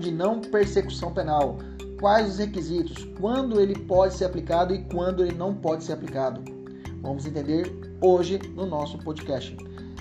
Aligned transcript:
De 0.00 0.10
não 0.10 0.40
persecução 0.40 1.12
penal. 1.12 1.58
Quais 2.00 2.30
os 2.30 2.38
requisitos? 2.38 3.04
Quando 3.20 3.60
ele 3.60 3.78
pode 3.78 4.14
ser 4.14 4.24
aplicado 4.24 4.74
e 4.74 4.82
quando 4.84 5.22
ele 5.22 5.36
não 5.36 5.54
pode 5.54 5.84
ser 5.84 5.92
aplicado? 5.92 6.42
Vamos 7.02 7.26
entender 7.26 7.70
hoje 8.00 8.38
no 8.54 8.66
nosso 8.66 8.98
podcast. 8.98 9.56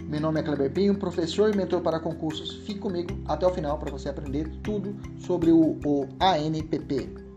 Meu 0.08 0.22
nome 0.22 0.40
é 0.40 0.44
Kleber 0.44 0.72
Pinho, 0.72 0.96
professor 0.96 1.54
e 1.54 1.56
mentor 1.56 1.82
para 1.82 2.00
concursos. 2.00 2.56
Fique 2.66 2.80
comigo 2.80 3.10
até 3.28 3.46
o 3.46 3.54
final 3.54 3.78
para 3.78 3.92
você 3.92 4.10
aprender 4.10 4.50
tudo 4.64 4.96
sobre 5.20 5.52
o, 5.52 5.78
o 5.86 6.08
ANPP. 6.20 7.29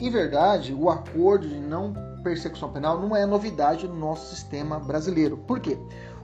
Em 0.00 0.10
verdade, 0.10 0.74
o 0.74 0.90
acordo 0.90 1.48
de 1.48 1.58
não 1.58 1.94
persecução 2.22 2.70
penal 2.70 3.00
não 3.00 3.16
é 3.16 3.24
novidade 3.24 3.88
no 3.88 3.94
nosso 3.94 4.34
sistema 4.34 4.78
brasileiro. 4.78 5.36
Por 5.38 5.58
quê? 5.58 5.78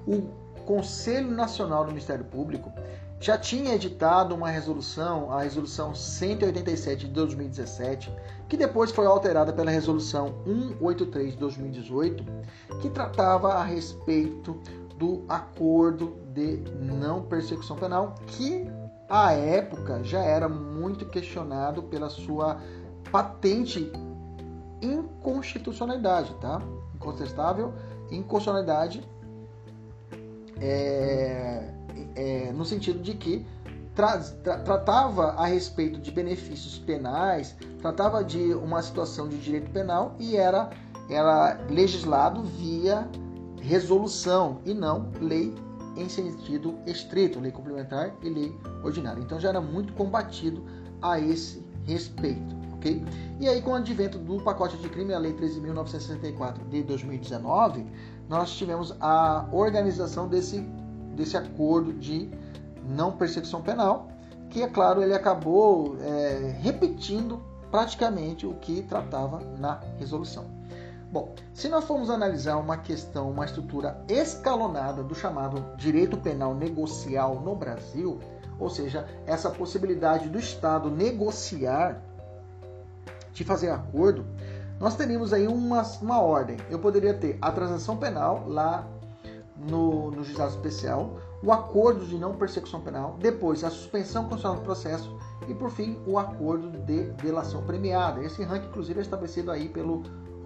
O 0.06 0.22
Conselho 0.66 1.30
Nacional 1.30 1.84
do 1.84 1.88
Ministério 1.88 2.24
Público 2.24 2.70
já 3.18 3.38
tinha 3.38 3.74
editado 3.74 4.34
uma 4.34 4.50
resolução, 4.50 5.32
a 5.32 5.42
resolução 5.42 5.94
187 5.94 7.06
de 7.06 7.12
2017, 7.12 8.12
que 8.48 8.56
depois 8.56 8.90
foi 8.90 9.06
alterada 9.06 9.52
pela 9.52 9.70
resolução 9.70 10.34
183 10.44 11.32
de 11.32 11.38
2018, 11.38 12.24
que 12.80 12.90
tratava 12.90 13.54
a 13.54 13.64
respeito 13.64 14.60
do 14.98 15.24
acordo 15.28 16.16
de 16.34 16.64
não 16.80 17.22
persecução 17.22 17.76
penal, 17.76 18.16
que 18.26 18.68
à 19.08 19.32
época 19.32 20.02
já 20.02 20.20
era 20.20 20.48
muito 20.48 21.06
questionado 21.06 21.82
pela 21.84 22.08
sua 22.08 22.60
patente 23.10 23.90
inconstitucionalidade, 24.80 26.34
tá? 26.40 26.60
Incontestável 26.94 27.72
inconstitucionalidade 28.10 29.08
é, 30.60 31.72
é, 32.14 32.52
no 32.52 32.64
sentido 32.64 33.00
de 33.00 33.14
que 33.14 33.46
tra 33.94 34.18
tra 34.18 34.58
tratava 34.58 35.32
a 35.32 35.46
respeito 35.46 35.98
de 35.98 36.10
benefícios 36.10 36.78
penais, 36.78 37.56
tratava 37.80 38.22
de 38.22 38.54
uma 38.54 38.82
situação 38.82 39.28
de 39.28 39.38
direito 39.38 39.70
penal 39.70 40.14
e 40.18 40.36
era, 40.36 40.70
era 41.10 41.58
legislado 41.68 42.42
via 42.42 43.08
resolução 43.60 44.60
e 44.64 44.74
não 44.74 45.10
lei 45.20 45.54
em 45.96 46.08
sentido 46.08 46.74
estrito, 46.86 47.38
lei 47.38 47.52
complementar 47.52 48.14
e 48.22 48.28
lei 48.28 48.56
ordinária. 48.82 49.20
Então 49.20 49.38
já 49.38 49.50
era 49.50 49.60
muito 49.60 49.92
combatido 49.92 50.64
a 51.00 51.18
esse 51.20 51.62
respeito. 51.84 52.61
Ok? 52.82 53.04
E 53.40 53.48
aí, 53.48 53.62
com 53.62 53.70
o 53.70 53.74
advento 53.74 54.18
do 54.18 54.42
pacote 54.42 54.76
de 54.76 54.88
crime, 54.88 55.14
a 55.14 55.18
Lei 55.18 55.32
13.964 55.32 56.68
de 56.68 56.82
2019, 56.82 57.86
nós 58.28 58.50
tivemos 58.52 58.94
a 59.00 59.46
organização 59.52 60.28
desse 60.28 60.60
desse 61.14 61.36
acordo 61.36 61.92
de 61.92 62.30
não 62.82 63.12
persecução 63.12 63.60
penal, 63.62 64.08
que 64.48 64.62
é 64.62 64.68
claro 64.68 65.02
ele 65.02 65.14
acabou 65.14 65.96
é, 66.00 66.56
repetindo 66.60 67.40
praticamente 67.70 68.46
o 68.46 68.54
que 68.54 68.82
tratava 68.82 69.40
na 69.58 69.80
resolução. 69.98 70.46
Bom, 71.10 71.34
se 71.52 71.68
nós 71.68 71.84
formos 71.84 72.08
analisar 72.08 72.56
uma 72.56 72.78
questão, 72.78 73.30
uma 73.30 73.44
estrutura 73.44 74.02
escalonada 74.08 75.02
do 75.02 75.14
chamado 75.14 75.76
direito 75.76 76.16
penal 76.16 76.54
negocial 76.54 77.38
no 77.40 77.54
Brasil, 77.54 78.18
ou 78.58 78.70
seja, 78.70 79.06
essa 79.26 79.50
possibilidade 79.50 80.30
do 80.30 80.38
Estado 80.38 80.90
negociar, 80.90 82.02
de 83.32 83.44
fazer 83.44 83.70
acordo, 83.70 84.24
nós 84.78 84.96
teríamos 84.96 85.32
aí 85.32 85.46
uma, 85.46 85.82
uma 86.00 86.20
ordem. 86.20 86.56
Eu 86.70 86.78
poderia 86.78 87.14
ter 87.14 87.38
a 87.40 87.50
transação 87.50 87.96
penal 87.96 88.44
lá 88.48 88.86
no, 89.56 90.10
no 90.10 90.24
juizado 90.24 90.50
especial, 90.50 91.18
o 91.42 91.52
acordo 91.52 92.04
de 92.06 92.18
não 92.18 92.34
persecução 92.34 92.80
penal, 92.80 93.16
depois 93.18 93.64
a 93.64 93.70
suspensão 93.70 94.24
constitucional 94.24 94.58
do 94.58 94.64
processo 94.64 95.16
e, 95.48 95.54
por 95.54 95.70
fim, 95.70 95.98
o 96.06 96.18
acordo 96.18 96.70
de 96.70 97.04
delação 97.22 97.62
premiada. 97.64 98.22
Esse 98.24 98.42
ranking, 98.42 98.68
inclusive, 98.68 98.98
é 98.98 99.02
estabelecido 99.02 99.50
aí 99.50 99.68
pelo 99.68 100.02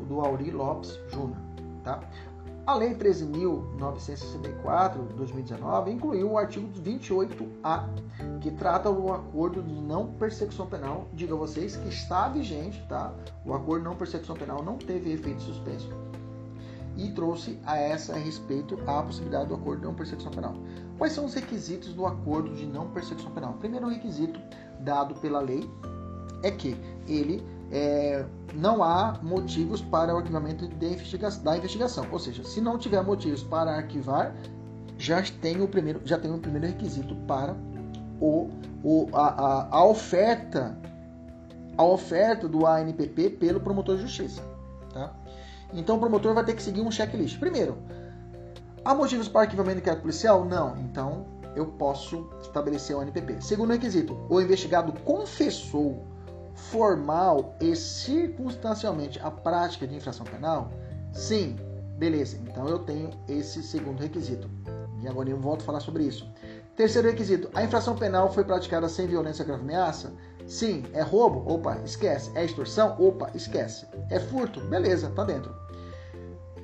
do 0.08 0.20
Auri 0.20 0.50
Lopes 0.50 0.98
Júnior. 1.08 1.38
Tá? 1.82 2.00
A 2.66 2.74
Lei 2.74 2.94
13.964, 2.96 5.06
de 5.06 5.14
2019, 5.14 5.92
incluiu 5.92 6.32
o 6.32 6.38
artigo 6.38 6.68
28A, 6.82 7.84
que 8.40 8.50
trata 8.50 8.90
o 8.90 9.12
acordo 9.12 9.62
de 9.62 9.72
não 9.72 10.08
persecução 10.14 10.66
penal. 10.66 11.06
Diga 11.12 11.34
a 11.34 11.36
vocês 11.36 11.76
que 11.76 11.88
está 11.88 12.28
vigente, 12.28 12.84
tá? 12.88 13.14
O 13.44 13.54
acordo 13.54 13.84
de 13.84 13.88
não 13.88 13.94
persecução 13.94 14.34
penal 14.34 14.64
não 14.64 14.78
teve 14.78 15.12
efeito 15.12 15.42
suspenso 15.42 15.88
e 16.96 17.12
trouxe 17.12 17.56
a 17.64 17.78
essa 17.78 18.14
a 18.14 18.16
respeito 18.16 18.76
a 18.86 19.00
possibilidade 19.00 19.46
do 19.48 19.54
acordo 19.54 19.82
de 19.82 19.86
não 19.86 19.94
persecução 19.94 20.32
penal. 20.32 20.56
Quais 20.98 21.12
são 21.12 21.26
os 21.26 21.34
requisitos 21.34 21.94
do 21.94 22.04
acordo 22.04 22.52
de 22.52 22.66
não 22.66 22.90
persecução 22.90 23.30
penal? 23.30 23.52
Primeiro 23.60 23.88
requisito 23.88 24.40
dado 24.80 25.14
pela 25.16 25.38
lei 25.38 25.70
é 26.42 26.50
que 26.50 26.76
ele 27.06 27.46
é, 27.70 28.24
não 28.54 28.82
há 28.82 29.18
motivos 29.22 29.80
para 29.80 30.14
o 30.14 30.18
arquivamento 30.18 30.64
investiga 30.64 31.30
da 31.30 31.56
investigação. 31.56 32.06
Ou 32.10 32.18
seja, 32.18 32.44
se 32.44 32.60
não 32.60 32.78
tiver 32.78 33.02
motivos 33.02 33.42
para 33.42 33.72
arquivar, 33.72 34.34
já 34.98 35.22
tem 35.40 35.60
o 35.60 35.68
primeiro, 35.68 36.00
já 36.04 36.18
tem 36.18 36.32
o 36.32 36.38
primeiro 36.38 36.66
requisito 36.66 37.14
para 37.26 37.54
o, 38.20 38.48
o 38.82 39.08
a, 39.12 39.28
a, 39.28 39.68
a 39.70 39.84
oferta 39.84 40.78
a 41.76 41.84
oferta 41.84 42.48
do 42.48 42.66
ANPP 42.66 43.30
pelo 43.30 43.60
promotor 43.60 43.96
de 43.96 44.02
justiça. 44.02 44.42
Tá? 44.94 45.12
Então 45.74 45.96
o 45.96 46.00
promotor 46.00 46.32
vai 46.32 46.42
ter 46.42 46.54
que 46.54 46.62
seguir 46.62 46.80
um 46.80 46.90
checklist. 46.90 47.38
Primeiro, 47.38 47.76
há 48.82 48.94
motivos 48.94 49.28
para 49.28 49.42
arquivamento 49.42 49.76
de 49.76 49.82
inquérito 49.82 50.00
policial? 50.00 50.44
Não. 50.46 50.74
Então 50.78 51.26
eu 51.54 51.66
posso 51.66 52.30
estabelecer 52.40 52.96
o 52.96 53.02
NPP. 53.02 53.42
Segundo 53.42 53.72
requisito, 53.72 54.16
o 54.30 54.40
investigado 54.40 54.92
confessou 55.00 56.02
formal 56.56 57.54
e 57.60 57.76
circunstancialmente 57.76 59.20
a 59.20 59.30
prática 59.30 59.86
de 59.86 59.94
infração 59.94 60.26
penal? 60.26 60.70
Sim. 61.12 61.56
Beleza. 61.96 62.38
Então 62.42 62.68
eu 62.68 62.80
tenho 62.80 63.10
esse 63.28 63.62
segundo 63.62 64.02
requisito. 64.02 64.50
E 65.00 65.08
agora 65.08 65.30
eu 65.30 65.38
volto 65.38 65.62
a 65.62 65.64
falar 65.64 65.80
sobre 65.80 66.04
isso. 66.04 66.28
Terceiro 66.74 67.08
requisito: 67.08 67.50
a 67.54 67.62
infração 67.62 67.96
penal 67.96 68.32
foi 68.32 68.44
praticada 68.44 68.88
sem 68.88 69.06
violência, 69.06 69.44
grave 69.44 69.62
ameaça? 69.62 70.12
Sim. 70.46 70.84
É 70.92 71.02
roubo? 71.02 71.42
Opa, 71.50 71.78
esquece. 71.84 72.30
É 72.34 72.44
extorsão? 72.44 72.96
Opa, 72.98 73.30
esquece. 73.34 73.86
É 74.10 74.20
furto? 74.20 74.60
Beleza, 74.60 75.10
tá 75.10 75.24
dentro. 75.24 75.54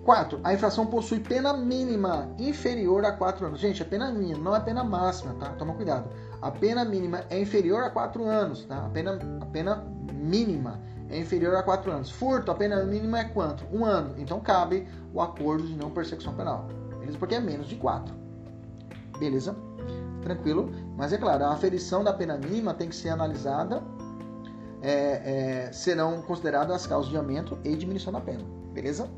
4. 0.04 0.40
A 0.43 0.52
infração 0.52 0.87
possui 0.87 1.20
pena 1.20 1.52
mínima 1.52 2.28
inferior 2.38 3.04
a 3.04 3.12
4 3.12 3.46
anos. 3.46 3.60
Gente, 3.60 3.82
a 3.82 3.84
pena 3.84 4.10
mínima, 4.10 4.38
não 4.38 4.56
é 4.56 4.60
pena 4.60 4.82
máxima, 4.82 5.34
tá? 5.34 5.50
Toma 5.50 5.75
cuidado. 5.75 6.10
A 6.40 6.50
pena 6.50 6.84
mínima 6.84 7.25
é 7.31 7.40
inferior 7.40 7.84
a 7.84 7.90
4 7.90 8.25
anos, 8.25 8.64
tá? 8.64 8.87
A 8.87 8.88
pena, 8.88 9.19
a 9.40 9.46
pena 9.46 9.84
mínima 10.12 10.81
é 11.08 11.19
inferior 11.19 11.54
a 11.54 11.62
4 11.62 11.93
anos. 11.93 12.10
Furto, 12.10 12.50
a 12.50 12.54
pena 12.54 12.82
mínima 12.84 13.20
é 13.20 13.25
quanto? 13.25 13.64
Um 13.72 13.84
ano. 13.84 14.14
Então 14.19 14.40
cabe 14.40 14.88
o 15.14 15.20
acordo 15.20 15.66
de 15.66 15.76
não 15.76 15.90
persecução 15.90 16.34
penal. 16.34 16.66
Beleza? 16.99 17.19
Porque 17.19 17.37
é 17.37 17.40
menos 17.40 17.69
de 17.69 17.76
4. 17.76 18.12
Beleza? 19.19 19.54
Tranquilo? 20.22 20.72
Mas 20.96 21.12
é 21.12 21.19
claro, 21.19 21.44
a 21.44 21.52
aferição 21.52 22.02
da 22.02 22.12
pena 22.12 22.37
mínima 22.37 22.75
tem 22.75 22.88
que 22.88 22.96
ser 22.96 23.10
analisada. 23.10 23.82
É, 24.84 25.69
é, 25.69 25.72
serão 25.72 26.22
consideradas 26.22 26.75
as 26.75 26.87
causas 26.88 27.08
de 27.08 27.16
aumento 27.16 27.56
e 27.62 27.76
diminuição 27.76 28.12
da 28.12 28.20
pena. 28.20 28.43
Beleza? 28.72 29.08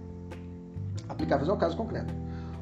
Aplicáveis 1.14 1.49
ao 1.49 1.56
caso 1.56 1.76
concreto. 1.76 2.12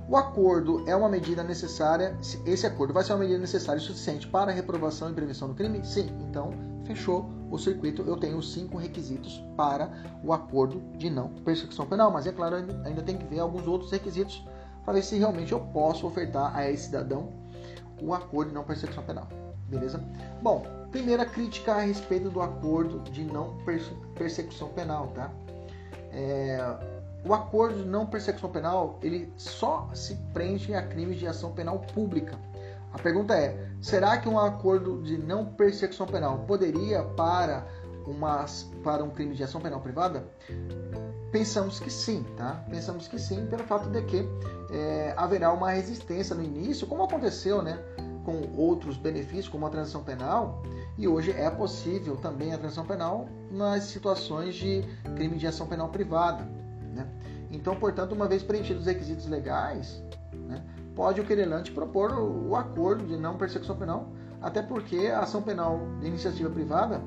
O 0.09 0.17
acordo 0.17 0.85
é 0.87 0.95
uma 0.95 1.09
medida 1.09 1.43
necessária. 1.43 2.17
Esse 2.45 2.67
acordo 2.67 2.93
vai 2.93 3.03
ser 3.03 3.13
uma 3.13 3.21
medida 3.21 3.39
necessária 3.39 3.79
e 3.79 3.83
suficiente 3.83 4.27
para 4.27 4.51
a 4.51 4.55
reprovação 4.55 5.11
e 5.11 5.15
prevenção 5.15 5.49
do 5.49 5.55
crime? 5.55 5.85
Sim. 5.85 6.11
Então, 6.29 6.51
fechou 6.85 7.31
o 7.51 7.59
circuito. 7.59 8.03
Eu 8.03 8.17
tenho 8.17 8.43
cinco 8.43 8.77
requisitos 8.77 9.43
para 9.57 9.91
o 10.23 10.33
acordo 10.33 10.83
de 10.99 11.09
não 11.09 11.29
persecução 11.29 11.87
penal. 11.87 12.11
Mas 12.11 12.27
é 12.27 12.33
claro, 12.33 12.57
ainda 12.85 13.03
tem 13.03 13.17
que 13.17 13.25
ver 13.25 13.39
alguns 13.39 13.67
outros 13.67 13.91
requisitos 13.91 14.45
para 14.85 14.95
ver 14.95 15.03
se 15.03 15.17
realmente 15.17 15.53
eu 15.53 15.61
posso 15.61 16.07
ofertar 16.07 16.55
a 16.55 16.71
esse 16.71 16.85
cidadão 16.85 17.33
o 18.03 18.13
acordo 18.13 18.49
de 18.49 18.55
não 18.55 18.65
persecução 18.65 19.03
penal. 19.05 19.29
Beleza? 19.69 20.03
Bom, 20.43 20.67
primeira 20.91 21.25
crítica 21.25 21.73
a 21.73 21.81
respeito 21.81 22.29
do 22.29 22.43
acordo 22.43 22.99
de 23.11 23.25
não 23.25 23.57
persecução 24.15 24.69
penal, 24.69 25.09
tá? 25.15 25.31
É, 26.11 26.61
o 27.25 27.33
acordo 27.33 27.83
de 27.83 27.89
não 27.89 28.07
persecução 28.07 28.51
penal 28.51 28.99
ele 29.03 29.33
só 29.37 29.89
se 29.95 30.17
prende 30.33 30.75
a 30.75 30.83
crimes 30.83 31.19
de 31.19 31.27
ação 31.27 31.53
penal 31.53 31.79
pública. 31.79 32.39
A 32.93 32.99
pergunta 32.99 33.35
é: 33.35 33.69
será 33.81 34.19
que 34.19 34.29
um 34.29 34.39
acordo 34.39 35.03
de 35.03 35.17
não 35.17 35.47
persecução 35.47 36.07
penal 36.07 36.41
poderia 36.41 37.03
para 37.03 37.67
uma 38.07 38.45
para 38.83 39.05
um 39.05 39.11
crime 39.11 39.35
de 39.35 39.43
ação 39.45 39.61
penal 39.61 39.81
privada? 39.81 40.27
Pensamos 41.31 41.81
que 41.81 41.91
sim, 41.91 42.25
tá? 42.37 42.63
Pensamos 42.69 43.09
que 43.09 43.19
sim, 43.19 43.47
pelo 43.47 43.65
fato 43.65 43.89
de 43.89 44.03
que 44.03 44.29
é, 44.71 45.15
haverá 45.17 45.51
uma 45.51 45.71
resistência 45.71 46.37
no 46.37 46.43
início, 46.43 46.87
como 46.87 47.05
aconteceu, 47.05 47.63
né, 47.63 47.79
com 48.23 48.61
outros 48.61 48.99
benefícios, 48.99 49.49
como 49.49 49.67
a 49.67 49.71
transição 49.71 50.03
penal, 50.03 50.63
e 50.99 51.09
hoje 51.09 51.33
é 51.33 51.49
possível 51.49 52.17
também 52.17 52.53
a 52.53 52.59
transição 52.59 52.85
penal 52.85 53.27
nas 53.51 53.85
situações 53.85 54.55
de 54.55 54.85
crime 55.17 55.39
de 55.39 55.47
ação 55.47 55.67
penal 55.67 55.89
privada. 55.89 56.47
Né? 56.93 57.07
Então, 57.51 57.75
portanto, 57.77 58.13
uma 58.13 58.29
vez 58.29 58.43
preenchidos 58.43 58.83
os 58.83 58.87
requisitos 58.87 59.27
legais, 59.27 60.03
né, 60.33 60.63
pode 60.95 61.21
o 61.21 61.25
querelante 61.25 61.71
propor 61.73 62.13
o 62.13 62.55
acordo 62.55 63.07
de 63.07 63.17
não 63.17 63.37
persecução 63.37 63.77
penal, 63.77 64.09
até 64.41 64.63
porque 64.63 65.09
a 65.09 65.21
ação 65.21 65.43
penal 65.43 65.81
de 66.01 66.07
iniciativa 66.07 66.51
privada 66.51 67.01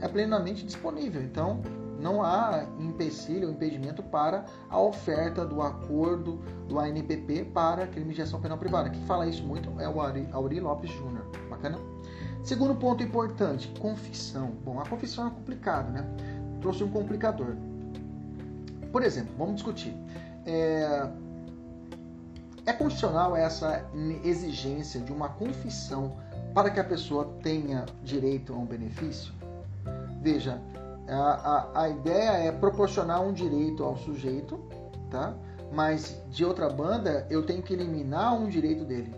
é 0.00 0.08
plenamente 0.08 0.64
disponível. 0.64 1.22
Então, 1.22 1.60
não 1.98 2.22
há 2.22 2.64
empecilho 2.78 3.50
impedimento 3.50 4.02
para 4.02 4.44
a 4.70 4.80
oferta 4.80 5.44
do 5.44 5.60
acordo 5.60 6.40
do 6.68 6.78
ANPP 6.78 7.46
para 7.46 7.86
crime 7.88 8.14
de 8.14 8.22
ação 8.22 8.40
penal 8.40 8.56
privada. 8.56 8.88
Quem 8.88 9.02
fala 9.02 9.26
isso 9.26 9.42
muito 9.42 9.68
é 9.80 9.88
o 9.88 10.00
Auri 10.00 10.60
Lopes 10.60 10.90
Júnior. 10.90 11.26
Bacana? 11.50 11.78
Segundo 12.44 12.74
ponto 12.76 13.02
importante, 13.02 13.68
confissão. 13.80 14.52
Bom, 14.64 14.80
a 14.80 14.88
confissão 14.88 15.26
é 15.26 15.30
complicado, 15.30 15.90
né? 15.90 16.04
Trouxe 16.60 16.84
um 16.84 16.88
complicador. 16.88 17.56
Por 18.92 19.02
exemplo, 19.02 19.34
vamos 19.36 19.56
discutir. 19.56 19.94
É, 20.46 21.08
é 22.66 22.72
essa 23.36 23.84
exigência 24.24 25.00
de 25.00 25.12
uma 25.12 25.28
confissão 25.30 26.16
para 26.54 26.70
que 26.70 26.80
a 26.80 26.84
pessoa 26.84 27.24
tenha 27.42 27.86
direito 28.02 28.52
a 28.52 28.56
um 28.56 28.64
benefício? 28.64 29.32
Veja, 30.20 30.60
a, 31.08 31.14
a, 31.14 31.82
a 31.82 31.88
ideia 31.88 32.30
é 32.48 32.52
proporcionar 32.52 33.22
um 33.22 33.32
direito 33.32 33.84
ao 33.84 33.96
sujeito, 33.96 34.58
tá? 35.10 35.34
mas 35.72 36.20
de 36.30 36.44
outra 36.44 36.68
banda 36.68 37.26
eu 37.30 37.44
tenho 37.44 37.62
que 37.62 37.72
eliminar 37.72 38.34
um 38.34 38.48
direito 38.48 38.84
dele 38.84 39.14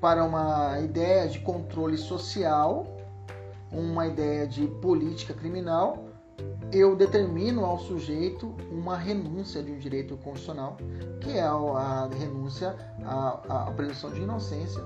para 0.00 0.24
uma 0.24 0.78
ideia 0.80 1.28
de 1.28 1.40
controle 1.40 1.98
social, 1.98 2.86
uma 3.72 4.06
ideia 4.06 4.46
de 4.46 4.66
política 4.66 5.34
criminal, 5.34 6.07
eu 6.72 6.94
determino 6.94 7.64
ao 7.64 7.78
sujeito 7.78 8.54
uma 8.70 8.96
renúncia 8.96 9.62
de 9.62 9.72
um 9.72 9.78
direito 9.78 10.16
constitucional, 10.18 10.76
que 11.20 11.32
é 11.32 11.42
a 11.42 12.08
renúncia 12.12 12.76
à, 13.04 13.68
à 13.68 13.70
presunção 13.72 14.10
de 14.10 14.20
inocência 14.20 14.82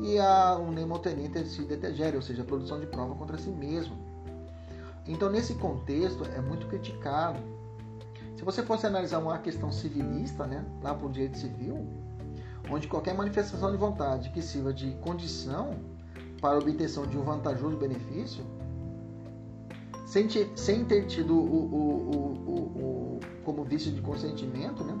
e 0.00 0.18
a 0.18 0.56
um 0.56 0.98
tenente 0.98 1.44
se 1.46 1.62
detegere, 1.62 2.16
ou 2.16 2.22
seja, 2.22 2.42
a 2.42 2.44
produção 2.44 2.78
de 2.80 2.86
prova 2.86 3.14
contra 3.14 3.38
si 3.38 3.50
mesmo. 3.50 3.96
Então, 5.06 5.30
nesse 5.30 5.54
contexto, 5.54 6.24
é 6.24 6.40
muito 6.40 6.66
criticado. 6.66 7.40
Se 8.36 8.44
você 8.44 8.62
fosse 8.62 8.86
analisar 8.86 9.18
uma 9.18 9.38
questão 9.38 9.72
civilista, 9.72 10.46
né, 10.46 10.64
lá 10.82 10.94
para 10.94 11.06
o 11.06 11.10
direito 11.10 11.38
civil, 11.38 11.86
onde 12.70 12.88
qualquer 12.88 13.14
manifestação 13.14 13.70
de 13.70 13.76
vontade 13.76 14.30
que 14.30 14.42
sirva 14.42 14.72
de 14.72 14.92
condição 14.96 15.76
para 16.40 16.56
a 16.56 16.58
obtenção 16.58 17.06
de 17.06 17.16
um 17.16 17.22
vantajoso 17.22 17.76
benefício, 17.76 18.44
sem, 20.12 20.28
sem 20.54 20.84
ter 20.84 21.06
tido 21.06 21.34
o, 21.34 21.40
o, 21.40 22.46
o, 22.46 22.60
o, 23.16 23.20
como 23.44 23.64
vício 23.64 23.90
de 23.90 24.02
consentimento, 24.02 24.84
né, 24.84 24.94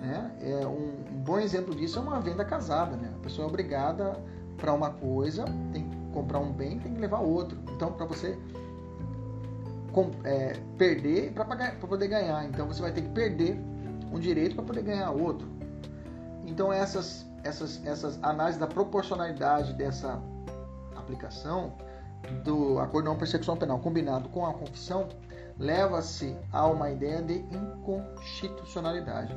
né, 0.00 0.36
é 0.40 0.66
um, 0.66 0.94
um 1.12 1.22
bom 1.22 1.38
exemplo 1.38 1.72
disso 1.72 2.00
é 2.00 2.02
uma 2.02 2.20
venda 2.20 2.44
casada. 2.44 2.96
Né? 2.96 3.08
A 3.14 3.22
pessoa 3.22 3.46
é 3.46 3.48
obrigada 3.48 4.20
para 4.56 4.72
uma 4.72 4.90
coisa, 4.90 5.44
tem 5.72 5.88
que 5.88 5.96
comprar 6.12 6.40
um 6.40 6.52
bem, 6.52 6.80
tem 6.80 6.92
que 6.92 7.00
levar 7.00 7.20
outro. 7.20 7.56
Então, 7.72 7.92
para 7.92 8.04
você 8.04 8.36
com, 9.92 10.10
é, 10.24 10.56
perder 10.76 11.32
para 11.32 11.44
poder 11.86 12.08
ganhar. 12.08 12.44
Então 12.46 12.66
você 12.66 12.82
vai 12.82 12.90
ter 12.90 13.02
que 13.02 13.10
perder 13.10 13.56
um 14.12 14.18
direito 14.18 14.56
para 14.56 14.64
poder 14.64 14.82
ganhar 14.82 15.12
outro. 15.12 15.46
Então 16.44 16.72
essas, 16.72 17.24
essas, 17.44 17.80
essas 17.86 18.18
análises 18.24 18.58
da 18.58 18.66
proporcionalidade 18.66 19.74
dessa 19.74 20.20
aplicação 20.96 21.74
do 22.44 22.78
acordo 22.78 23.06
não 23.06 23.16
persecução 23.16 23.56
penal 23.56 23.78
combinado 23.78 24.28
com 24.28 24.46
a 24.46 24.54
confissão 24.54 25.08
leva-se 25.58 26.36
a 26.52 26.66
uma 26.66 26.90
ideia 26.90 27.22
de 27.22 27.44
inconstitucionalidade. 27.54 29.34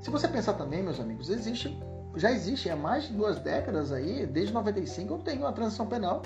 Se 0.00 0.10
você 0.10 0.28
pensar 0.28 0.54
também, 0.54 0.82
meus 0.82 1.00
amigos, 1.00 1.28
existe, 1.28 1.78
já 2.16 2.30
existe 2.30 2.70
há 2.70 2.76
mais 2.76 3.04
de 3.04 3.12
duas 3.12 3.38
décadas 3.38 3.92
aí, 3.92 4.26
desde 4.26 4.52
95 4.52 5.14
eu 5.14 5.18
tenho 5.18 5.46
a 5.46 5.52
transição 5.52 5.86
penal, 5.86 6.22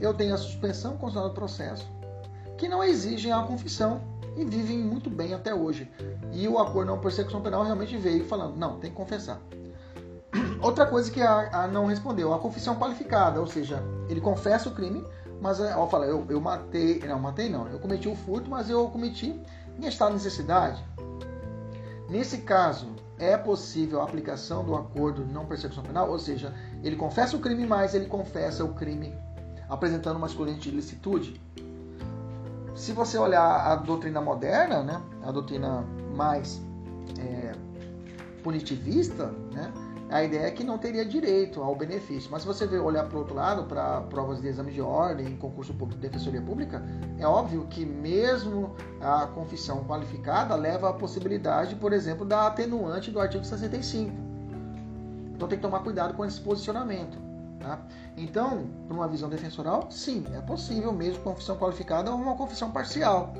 eu 0.00 0.12
tenho 0.14 0.34
a 0.34 0.38
suspensão 0.38 0.92
constitucional 0.92 1.28
do 1.28 1.34
processo, 1.34 1.88
que 2.56 2.68
não 2.68 2.82
exigem 2.82 3.32
a 3.32 3.42
confissão 3.42 4.00
e 4.36 4.44
vivem 4.44 4.78
muito 4.78 5.08
bem 5.08 5.32
até 5.34 5.54
hoje. 5.54 5.90
E 6.32 6.48
o 6.48 6.58
acordo 6.58 6.90
não 6.90 7.00
persecução 7.00 7.40
penal 7.40 7.62
realmente 7.62 7.96
veio 7.96 8.24
falando, 8.24 8.56
não, 8.56 8.78
tem 8.80 8.90
que 8.90 8.96
confessar. 8.96 9.40
Outra 10.64 10.86
coisa 10.86 11.10
que 11.10 11.20
a, 11.20 11.64
a 11.64 11.68
não 11.68 11.84
respondeu, 11.84 12.32
a 12.32 12.38
confissão 12.38 12.76
qualificada, 12.76 13.38
ou 13.38 13.46
seja, 13.46 13.82
ele 14.08 14.18
confessa 14.18 14.66
o 14.66 14.72
crime, 14.72 15.04
mas 15.38 15.60
ó, 15.60 15.86
fala, 15.86 16.06
eu, 16.06 16.24
eu 16.30 16.40
matei, 16.40 17.00
não, 17.00 17.18
matei 17.18 17.50
não, 17.50 17.68
eu 17.68 17.78
cometi 17.78 18.08
o 18.08 18.16
furto, 18.16 18.48
mas 18.48 18.70
eu 18.70 18.88
cometi 18.88 19.38
em 19.78 19.86
estado 19.86 20.08
de 20.08 20.14
necessidade. 20.14 20.82
Nesse 22.08 22.38
caso, 22.38 22.88
é 23.18 23.36
possível 23.36 24.00
a 24.00 24.04
aplicação 24.04 24.64
do 24.64 24.74
acordo 24.74 25.22
de 25.22 25.34
não 25.34 25.44
persecução 25.44 25.82
penal, 25.82 26.10
ou 26.10 26.18
seja, 26.18 26.54
ele 26.82 26.96
confessa 26.96 27.36
o 27.36 27.40
crime, 27.40 27.66
mas 27.66 27.94
ele 27.94 28.06
confessa 28.06 28.64
o 28.64 28.72
crime 28.72 29.14
apresentando 29.68 30.16
uma 30.16 30.26
excludente 30.26 30.60
de 30.60 30.70
ilicitude 30.70 31.38
se 32.74 32.92
você 32.92 33.18
olhar 33.18 33.66
a 33.66 33.76
doutrina 33.76 34.20
moderna, 34.20 34.82
né, 34.82 35.02
a 35.22 35.30
doutrina 35.30 35.84
mais 36.16 36.58
é, 37.18 37.52
punitivista, 38.42 39.26
né, 39.52 39.70
a 40.10 40.22
ideia 40.22 40.46
é 40.46 40.50
que 40.50 40.62
não 40.62 40.78
teria 40.78 41.04
direito 41.04 41.62
ao 41.62 41.74
benefício. 41.74 42.30
Mas 42.30 42.42
se 42.42 42.48
você 42.48 42.66
olhar 42.78 43.04
para 43.04 43.16
o 43.16 43.20
outro 43.20 43.34
lado, 43.34 43.64
para 43.64 44.02
provas 44.02 44.40
de 44.40 44.48
exame 44.48 44.72
de 44.72 44.80
ordem, 44.80 45.36
concurso 45.36 45.72
público 45.72 46.00
de 46.00 46.08
defensoria 46.08 46.42
pública, 46.42 46.82
é 47.18 47.26
óbvio 47.26 47.66
que 47.68 47.84
mesmo 47.84 48.74
a 49.00 49.26
confissão 49.26 49.84
qualificada 49.84 50.54
leva 50.54 50.90
à 50.90 50.92
possibilidade, 50.92 51.74
por 51.74 51.92
exemplo, 51.92 52.24
da 52.24 52.46
atenuante 52.46 53.10
do 53.10 53.20
artigo 53.20 53.44
65. 53.44 54.14
Então 55.34 55.48
tem 55.48 55.58
que 55.58 55.62
tomar 55.62 55.80
cuidado 55.80 56.14
com 56.14 56.24
esse 56.24 56.40
posicionamento. 56.40 57.18
Tá? 57.58 57.80
Então, 58.16 58.66
para 58.86 58.94
uma 58.94 59.08
visão 59.08 59.28
defensoral, 59.28 59.88
sim, 59.90 60.24
é 60.34 60.40
possível 60.42 60.92
mesmo 60.92 61.22
confissão 61.22 61.56
qualificada 61.56 62.10
ou 62.10 62.18
uma 62.18 62.36
confissão 62.36 62.70
parcial, 62.70 63.32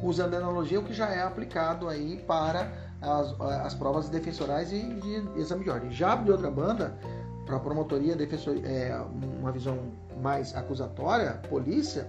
usando 0.00 0.34
a 0.34 0.38
analogia 0.38 0.78
o 0.78 0.84
que 0.84 0.94
já 0.94 1.08
é 1.08 1.20
aplicado 1.20 1.88
aí 1.88 2.16
para 2.26 2.72
as, 3.02 3.34
as 3.40 3.74
provas 3.74 4.08
defensorais 4.08 4.72
e 4.72 4.80
de 4.82 5.40
exame 5.40 5.64
de 5.64 5.70
ordem. 5.70 5.90
Já 5.90 6.16
de 6.16 6.30
outra 6.30 6.50
banda, 6.50 6.96
para 7.44 7.56
a 7.56 7.60
promotoria, 7.60 8.14
defensor, 8.14 8.56
é, 8.64 8.96
uma 9.38 9.50
visão 9.50 9.78
mais 10.20 10.54
acusatória, 10.54 11.40
polícia, 11.48 12.08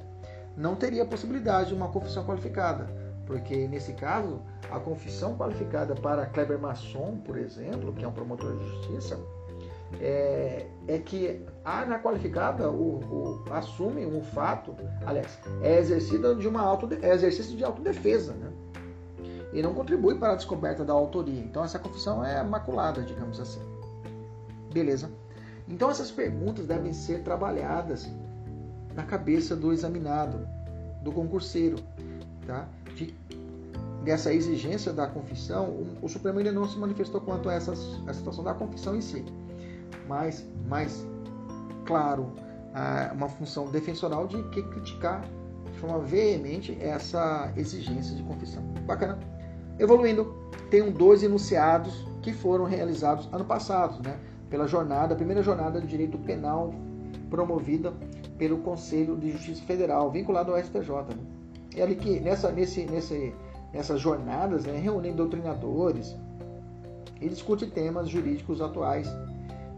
não 0.55 0.75
teria 0.75 1.05
possibilidade 1.05 1.69
de 1.69 1.75
uma 1.75 1.87
confissão 1.87 2.23
qualificada, 2.23 2.87
porque 3.25 3.67
nesse 3.67 3.93
caso, 3.93 4.41
a 4.69 4.79
confissão 4.79 5.35
qualificada 5.35 5.95
para 5.95 6.25
Kleber 6.27 6.59
Masson, 6.59 7.17
por 7.25 7.37
exemplo, 7.37 7.91
que 7.93 8.05
é 8.05 8.07
um 8.07 8.11
promotor 8.11 8.55
de 8.55 8.67
justiça, 8.67 9.19
é, 9.99 10.67
é 10.87 10.97
que 10.99 11.45
a 11.63 11.85
na 11.85 11.99
qualificada 11.99 12.69
o, 12.69 12.99
o, 12.99 13.43
assume 13.51 14.05
um 14.05 14.23
fato, 14.23 14.75
aliás, 15.05 15.39
é 15.61 15.79
exercida 15.79 16.35
de 16.35 16.47
uma 16.47 16.61
auto, 16.61 16.87
é 17.01 17.13
exercício 17.13 17.55
de 17.55 17.63
autodefesa, 17.63 18.33
né? 18.33 18.51
E 19.53 19.61
não 19.61 19.73
contribui 19.73 20.15
para 20.15 20.33
a 20.33 20.35
descoberta 20.35 20.83
da 20.83 20.93
autoria. 20.93 21.39
Então 21.39 21.63
essa 21.63 21.77
confissão 21.77 22.25
é 22.25 22.43
maculada, 22.43 23.01
digamos 23.01 23.39
assim. 23.39 23.61
Beleza? 24.73 25.11
Então 25.67 25.89
essas 25.89 26.11
perguntas 26.11 26.65
devem 26.65 26.91
ser 26.93 27.23
trabalhadas 27.23 28.09
na 28.95 29.03
cabeça 29.03 29.55
do 29.55 29.71
examinado, 29.71 30.47
do 31.01 31.11
concurseiro, 31.11 31.77
tá? 32.45 32.67
De 32.95 33.13
dessa 34.03 34.33
exigência 34.33 34.91
da 34.91 35.07
confissão, 35.07 35.65
o, 35.69 35.97
o 36.01 36.09
Supremo 36.09 36.37
ainda 36.37 36.51
não 36.51 36.67
se 36.67 36.77
manifestou 36.77 37.21
quanto 37.21 37.47
a 37.47 37.53
essa 37.53 37.71
a 37.71 38.13
situação 38.13 38.43
da 38.43 38.53
confissão 38.53 38.95
em 38.95 39.01
si. 39.01 39.23
Mas, 40.07 40.45
mais 40.67 41.07
claro, 41.85 42.33
uma 43.13 43.29
função 43.29 43.69
defensoral 43.69 44.27
de 44.27 44.41
que 44.49 44.61
criticar 44.63 45.23
de 45.71 45.79
forma 45.79 45.99
veemente 45.99 46.77
essa 46.81 47.51
exigência 47.55 48.15
de 48.15 48.23
confissão. 48.23 48.63
Bacana. 48.85 49.17
Evoluindo, 49.79 50.33
tem 50.69 50.91
dois 50.91 51.23
enunciados 51.23 52.05
que 52.21 52.31
foram 52.31 52.65
realizados 52.65 53.27
ano 53.31 53.45
passado, 53.45 54.01
né? 54.03 54.17
Pela 54.49 54.67
jornada, 54.67 55.13
a 55.13 55.17
primeira 55.17 55.41
jornada 55.41 55.81
de 55.81 55.87
direito 55.87 56.17
penal 56.19 56.73
promovida 57.29 57.93
pelo 58.37 58.57
Conselho 58.59 59.17
de 59.17 59.31
Justiça 59.31 59.63
Federal, 59.63 60.11
vinculado 60.11 60.51
ao 60.51 60.59
STJ. 60.59 60.89
Né? 61.09 61.23
E 61.75 61.81
ali 61.81 61.95
que 61.95 62.19
nessa, 62.19 62.51
nesse, 62.51 62.85
nesse, 62.85 63.33
nessas 63.73 63.99
jornadas, 63.99 64.65
né, 64.65 64.77
reúnem 64.77 65.15
doutrinadores 65.15 66.15
e 67.19 67.27
discute 67.27 67.65
temas 67.65 68.09
jurídicos 68.09 68.61
atuais 68.61 69.07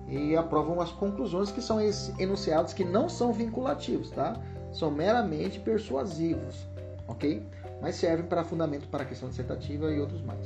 e 0.10 0.36
aprovam 0.36 0.82
as 0.82 0.92
conclusões 0.92 1.52
que 1.52 1.62
são 1.62 1.80
enunciados 2.20 2.74
que 2.74 2.84
não 2.84 3.08
são 3.08 3.32
vinculativos, 3.32 4.12
tá? 4.12 4.36
São 4.72 4.92
meramente 4.92 5.60
persuasivos, 5.60 6.68
ok? 7.08 7.42
Mas 7.86 7.98
servem 7.98 8.25
para 8.25 8.44
fundamento 8.44 8.88
para 8.88 9.04
a 9.04 9.06
questão 9.06 9.30
dissertativa 9.30 9.92
e 9.92 10.00
outros 10.00 10.20
mais. 10.24 10.44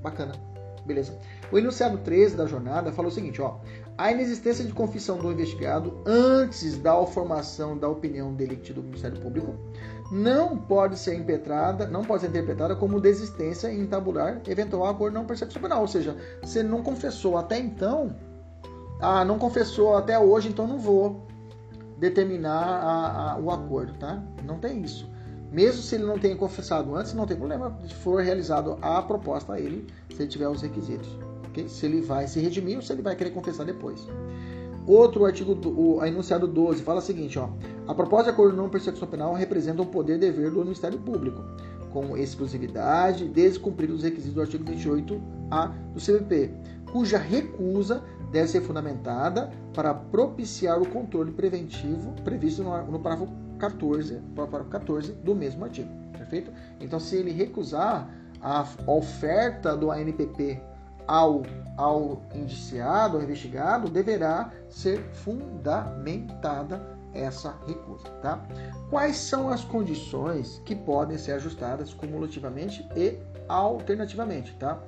Bacana, 0.00 0.32
beleza? 0.86 1.18
O 1.50 1.58
enunciado 1.58 1.98
13 1.98 2.36
da 2.36 2.46
jornada 2.46 2.92
fala 2.92 3.08
o 3.08 3.10
seguinte, 3.10 3.42
ó. 3.42 3.56
A 3.98 4.12
inexistência 4.12 4.64
de 4.64 4.72
confissão 4.72 5.18
do 5.18 5.32
investigado 5.32 6.00
antes 6.06 6.78
da 6.78 7.04
formação 7.04 7.76
da 7.76 7.88
opinião 7.88 8.32
delictiva 8.32 8.80
do 8.80 8.86
Ministério 8.86 9.20
Público 9.20 9.56
não 10.12 10.56
pode 10.56 10.96
ser 10.96 11.16
impetrada, 11.16 11.84
não 11.88 12.04
pode 12.04 12.22
ser 12.22 12.28
interpretada 12.28 12.76
como 12.76 13.00
desistência 13.00 13.72
em 13.72 13.84
tabular 13.84 14.40
eventual 14.46 14.86
acordo 14.86 15.14
não 15.14 15.24
percepção 15.24 15.60
penal. 15.60 15.80
Ou 15.80 15.88
seja, 15.88 16.16
se 16.44 16.60
ele 16.60 16.68
não 16.68 16.84
confessou 16.84 17.36
até 17.36 17.58
então, 17.58 18.14
ah, 19.00 19.24
não 19.24 19.36
confessou 19.36 19.96
até 19.96 20.16
hoje, 20.16 20.48
então 20.48 20.64
não 20.64 20.78
vou 20.78 21.26
determinar 21.96 22.62
a, 22.62 23.32
a, 23.32 23.36
o 23.36 23.50
acordo, 23.50 23.94
tá? 23.94 24.22
Não 24.44 24.60
tem 24.60 24.80
isso. 24.80 25.17
Mesmo 25.50 25.82
se 25.82 25.94
ele 25.94 26.04
não 26.04 26.18
tenha 26.18 26.36
confessado 26.36 26.94
antes, 26.94 27.14
não 27.14 27.26
tem 27.26 27.36
problema 27.36 27.76
se 27.86 27.94
for 27.94 28.22
realizado 28.22 28.78
a 28.82 29.00
proposta 29.00 29.54
a 29.54 29.60
ele, 29.60 29.86
se 30.14 30.22
ele 30.22 30.28
tiver 30.28 30.48
os 30.48 30.60
requisitos. 30.60 31.08
Okay? 31.48 31.68
Se 31.68 31.86
ele 31.86 32.00
vai 32.02 32.26
se 32.26 32.38
redimir 32.38 32.76
ou 32.76 32.82
se 32.82 32.92
ele 32.92 33.02
vai 33.02 33.16
querer 33.16 33.30
confessar 33.30 33.64
depois. 33.64 34.06
Outro 34.86 35.26
artigo, 35.26 35.58
o 35.68 36.04
enunciado 36.04 36.46
12, 36.46 36.82
fala 36.82 36.98
o 36.98 37.02
seguinte: 37.02 37.38
ó, 37.38 37.48
a 37.86 37.94
proposta 37.94 38.24
de 38.24 38.30
acordo 38.30 38.56
não 38.56 38.68
persecução 38.68 39.08
penal 39.08 39.34
representa 39.34 39.82
um 39.82 39.86
poder-dever 39.86 40.50
do 40.50 40.60
Ministério 40.60 40.98
Público, 40.98 41.42
com 41.92 42.16
exclusividade, 42.16 43.26
desde 43.26 43.58
cumpridos 43.60 43.96
os 43.96 44.02
requisitos 44.02 44.34
do 44.34 44.40
artigo 44.40 44.64
28A 44.64 45.72
do 45.92 46.00
CPP, 46.00 46.54
cuja 46.90 47.18
recusa 47.18 48.02
deve 48.30 48.48
ser 48.48 48.62
fundamentada 48.62 49.50
para 49.74 49.92
propiciar 49.92 50.80
o 50.80 50.88
controle 50.88 51.32
preventivo 51.32 52.12
previsto 52.24 52.62
no, 52.62 52.90
no 52.90 52.98
parágrafo 52.98 53.32
14, 53.58 54.20
parágrafo 54.34 54.70
14 54.70 55.12
do 55.12 55.34
mesmo 55.34 55.64
artigo. 55.64 55.90
Perfeito? 56.12 56.52
Então, 56.80 56.98
se 56.98 57.16
ele 57.16 57.30
recusar 57.30 58.08
a 58.40 58.66
oferta 58.86 59.76
do 59.76 59.90
ANPP 59.90 60.60
ao, 61.06 61.42
ao 61.76 62.22
indiciado, 62.34 63.16
ao 63.16 63.22
investigado, 63.22 63.88
deverá 63.88 64.52
ser 64.68 65.00
fundamentada 65.12 66.98
essa 67.14 67.56
recusa, 67.66 68.08
tá? 68.22 68.46
Quais 68.90 69.16
são 69.16 69.48
as 69.48 69.64
condições 69.64 70.60
que 70.64 70.76
podem 70.76 71.16
ser 71.16 71.32
ajustadas 71.32 71.92
cumulativamente 71.94 72.86
e 72.94 73.18
alternativamente, 73.48 74.54
tá? 74.56 74.78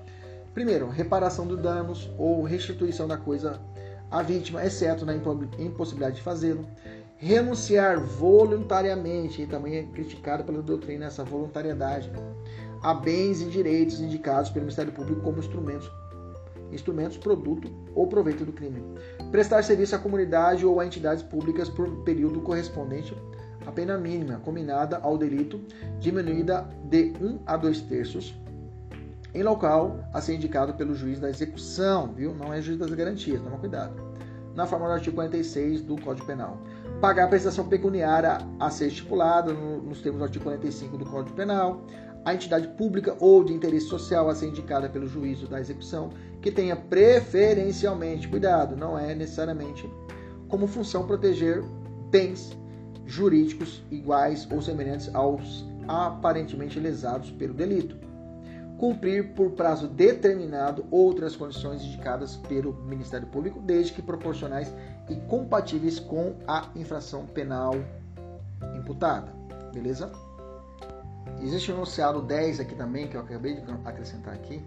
Primeiro, 0.52 0.88
reparação 0.88 1.46
dos 1.46 1.60
danos 1.60 2.10
ou 2.18 2.42
restituição 2.42 3.08
da 3.08 3.16
coisa 3.16 3.58
à 4.10 4.22
vítima, 4.22 4.64
exceto 4.64 5.06
na 5.06 5.14
impossibilidade 5.14 6.16
de 6.16 6.22
fazê-lo. 6.22 6.66
Renunciar 7.22 8.00
voluntariamente, 8.00 9.42
e 9.42 9.46
também 9.46 9.76
é 9.76 9.82
criticado 9.82 10.42
pela 10.42 10.62
doutrina 10.62 11.04
essa 11.04 11.22
voluntariedade, 11.22 12.10
a 12.82 12.94
bens 12.94 13.42
e 13.42 13.44
direitos 13.44 14.00
indicados 14.00 14.50
pelo 14.50 14.64
Ministério 14.64 14.90
Público 14.90 15.20
como 15.20 15.38
instrumentos 15.38 15.90
instrumentos, 16.72 17.18
produto 17.18 17.70
ou 17.94 18.06
proveito 18.06 18.44
do 18.44 18.52
crime. 18.52 18.82
Prestar 19.30 19.62
serviço 19.64 19.96
à 19.96 19.98
comunidade 19.98 20.64
ou 20.64 20.80
a 20.80 20.86
entidades 20.86 21.22
públicas 21.22 21.68
por 21.68 22.04
período 22.04 22.40
correspondente 22.40 23.14
à 23.66 23.72
pena 23.72 23.98
mínima 23.98 24.38
combinada 24.38 24.98
ao 24.98 25.18
delito, 25.18 25.60
diminuída 25.98 26.68
de 26.84 27.12
1 27.20 27.40
a 27.44 27.56
2 27.56 27.82
terços, 27.82 28.34
em 29.34 29.42
local 29.42 29.98
a 30.12 30.20
ser 30.20 30.36
indicado 30.36 30.74
pelo 30.74 30.94
juiz 30.94 31.20
da 31.20 31.28
execução, 31.28 32.12
viu? 32.14 32.32
Não 32.34 32.54
é 32.54 32.62
juiz 32.62 32.78
das 32.78 32.90
garantias, 32.90 33.42
toma 33.42 33.58
cuidado. 33.58 33.94
Na 34.54 34.66
forma 34.66 34.86
do 34.86 34.92
artigo 34.92 35.16
46 35.16 35.82
do 35.82 36.00
Código 36.00 36.26
Penal. 36.26 36.58
Pagar 37.00 37.24
a 37.24 37.28
prestação 37.28 37.66
pecuniária 37.66 38.38
a 38.58 38.68
ser 38.68 38.88
estipulada 38.88 39.54
nos 39.54 40.02
termos 40.02 40.18
do 40.18 40.24
artigo 40.24 40.44
45 40.44 40.98
do 40.98 41.06
Código 41.06 41.34
Penal. 41.34 41.82
A 42.26 42.34
entidade 42.34 42.68
pública 42.68 43.16
ou 43.18 43.42
de 43.42 43.54
interesse 43.54 43.86
social 43.86 44.28
a 44.28 44.34
ser 44.34 44.48
indicada 44.48 44.86
pelo 44.86 45.06
juízo 45.06 45.48
da 45.48 45.58
execução, 45.58 46.10
que 46.42 46.52
tenha 46.52 46.76
preferencialmente, 46.76 48.28
cuidado, 48.28 48.76
não 48.76 48.98
é 48.98 49.14
necessariamente 49.14 49.90
como 50.46 50.66
função 50.66 51.06
proteger 51.06 51.64
bens 52.10 52.54
jurídicos 53.06 53.82
iguais 53.90 54.46
ou 54.52 54.60
semelhantes 54.60 55.08
aos 55.14 55.64
aparentemente 55.88 56.78
lesados 56.78 57.30
pelo 57.30 57.54
delito 57.54 58.09
cumprir 58.80 59.34
por 59.34 59.50
prazo 59.50 59.86
determinado 59.86 60.86
outras 60.90 61.36
condições 61.36 61.82
indicadas 61.82 62.36
pelo 62.36 62.72
Ministério 62.72 63.26
Público, 63.26 63.60
desde 63.60 63.92
que 63.92 64.00
proporcionais 64.00 64.72
e 65.06 65.16
compatíveis 65.16 66.00
com 66.00 66.36
a 66.48 66.66
infração 66.74 67.26
penal 67.26 67.74
imputada. 68.74 69.30
Beleza? 69.74 70.10
Existe 71.42 71.70
o 71.70 71.74
enunciado 71.74 72.22
10 72.22 72.60
aqui 72.60 72.74
também, 72.74 73.06
que 73.06 73.18
eu 73.18 73.20
acabei 73.20 73.56
de 73.56 73.70
acrescentar 73.84 74.32
aqui. 74.32 74.64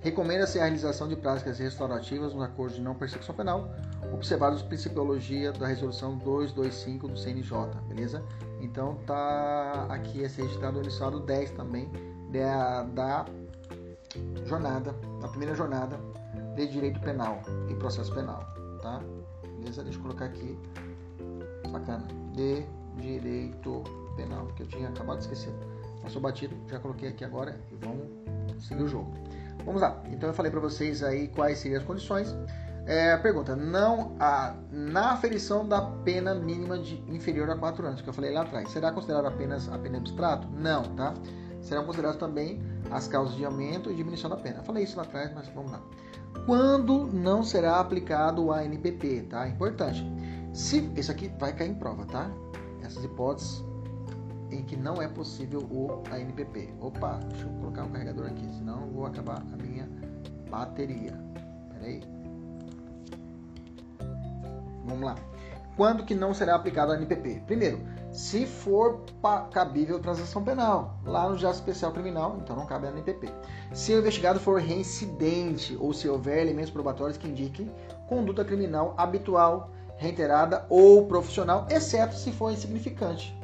Recomenda-se 0.00 0.58
a 0.58 0.62
realização 0.62 1.06
de 1.06 1.14
práticas 1.14 1.58
restaurativas 1.58 2.32
no 2.32 2.42
acordo 2.42 2.76
de 2.76 2.80
não 2.80 2.94
persecução 2.94 3.34
penal, 3.34 3.70
observados 4.10 4.62
a 4.62 4.64
principiologia 4.64 5.52
da 5.52 5.66
resolução 5.66 6.16
225 6.16 7.08
do 7.08 7.18
CNJ, 7.18 7.52
beleza? 7.86 8.24
Então 8.62 8.96
tá 9.06 9.86
aqui 9.90 10.22
esse 10.22 10.40
registrado 10.40 10.78
o 10.78 10.80
enunciado 10.80 11.20
10 11.20 11.50
também 11.50 11.90
da, 12.32 12.84
da 12.84 13.26
jornada, 14.44 14.94
na 15.20 15.28
primeira 15.28 15.54
jornada 15.54 15.98
de 16.54 16.66
direito 16.66 17.00
penal 17.00 17.40
e 17.68 17.74
processo 17.74 18.12
penal, 18.14 18.44
tá? 18.82 19.00
Beleza? 19.58 19.82
Deixa 19.82 19.98
eu 19.98 20.02
colocar 20.02 20.26
aqui. 20.26 20.58
Bacana. 21.70 22.06
De 22.34 22.64
direito 22.96 23.82
penal, 24.16 24.46
que 24.56 24.62
eu 24.62 24.66
tinha 24.66 24.88
acabado 24.88 25.18
de 25.18 25.24
esquecer. 25.24 25.52
Passou 26.02 26.20
batido, 26.20 26.56
já 26.68 26.78
coloquei 26.78 27.08
aqui 27.08 27.24
agora 27.24 27.60
e 27.70 27.76
vamos 27.76 28.08
seguir 28.66 28.82
o 28.82 28.88
jogo. 28.88 29.12
Vamos 29.64 29.82
lá. 29.82 30.02
Então 30.10 30.28
eu 30.28 30.34
falei 30.34 30.50
para 30.50 30.60
vocês 30.60 31.02
aí 31.02 31.28
quais 31.28 31.58
seriam 31.58 31.80
as 31.80 31.86
condições. 31.86 32.34
É, 32.86 33.16
pergunta, 33.18 33.54
não 33.54 34.16
a, 34.18 34.56
na 34.70 35.12
aferição 35.12 35.68
da 35.68 35.82
pena 35.82 36.34
mínima 36.34 36.78
de 36.78 36.96
inferior 37.08 37.48
a 37.50 37.56
4 37.56 37.86
anos, 37.86 38.00
que 38.00 38.08
eu 38.08 38.12
falei 38.12 38.32
lá 38.32 38.42
atrás, 38.42 38.70
será 38.70 38.90
considerada 38.90 39.28
apenas 39.28 39.68
a 39.68 39.78
pena 39.78 39.98
abstrato? 39.98 40.48
Não, 40.48 40.82
tá? 40.96 41.14
Serão 41.60 41.84
considerados 41.84 42.18
também 42.18 42.60
as 42.90 43.06
causas 43.06 43.36
de 43.36 43.44
aumento 43.44 43.90
e 43.90 43.94
diminuição 43.94 44.30
da 44.30 44.36
pena. 44.36 44.62
Falei 44.62 44.84
isso 44.84 44.96
lá 44.96 45.02
atrás, 45.02 45.32
mas 45.34 45.48
vamos 45.48 45.72
lá. 45.72 45.82
Quando 46.46 47.06
não 47.06 47.42
será 47.42 47.80
aplicado 47.80 48.44
o 48.44 48.52
ANPP, 48.52 49.26
tá? 49.28 49.48
Importante. 49.48 50.04
Se 50.52 50.90
isso 50.96 51.10
aqui 51.10 51.30
vai 51.38 51.54
cair 51.54 51.70
em 51.70 51.74
prova, 51.74 52.04
tá? 52.06 52.30
Essas 52.82 53.04
hipóteses 53.04 53.64
em 54.50 54.62
que 54.64 54.76
não 54.76 55.00
é 55.00 55.08
possível 55.08 55.60
o 55.70 56.02
ANPP. 56.12 56.74
Opa, 56.80 57.20
deixa 57.28 57.44
eu 57.44 57.50
colocar 57.60 57.84
um 57.84 57.90
carregador 57.90 58.26
aqui, 58.26 58.46
senão 58.54 58.88
vou 58.90 59.06
acabar 59.06 59.42
a 59.52 59.56
minha 59.56 59.88
bateria. 60.50 61.12
Pera 61.72 61.86
aí. 61.86 62.00
Vamos 64.84 65.04
lá. 65.04 65.14
Quando 65.80 66.04
que 66.04 66.14
não 66.14 66.34
será 66.34 66.56
aplicado 66.56 66.92
o 66.92 66.94
ANPP? 66.94 67.42
Primeiro, 67.46 67.80
se 68.12 68.44
for 68.44 69.00
cabível 69.50 69.98
transação 69.98 70.44
penal. 70.44 71.00
Lá 71.06 71.22
no 71.26 71.38
Justiça 71.38 71.54
Especial 71.54 71.92
Criminal, 71.92 72.36
então 72.38 72.54
não 72.54 72.66
cabe 72.66 72.86
a 72.86 72.90
NPP. 72.90 73.32
Se 73.72 73.94
o 73.94 73.98
investigado 73.98 74.38
for 74.38 74.60
reincidente 74.60 75.74
ou 75.80 75.94
se 75.94 76.06
houver 76.06 76.42
elementos 76.42 76.70
probatórios 76.70 77.16
que 77.16 77.26
indiquem 77.26 77.74
conduta 78.06 78.44
criminal 78.44 78.92
habitual, 78.98 79.70
reiterada 79.96 80.66
ou 80.68 81.06
profissional, 81.06 81.66
exceto 81.70 82.14
se 82.14 82.30
for 82.30 82.52
insignificante. 82.52 83.34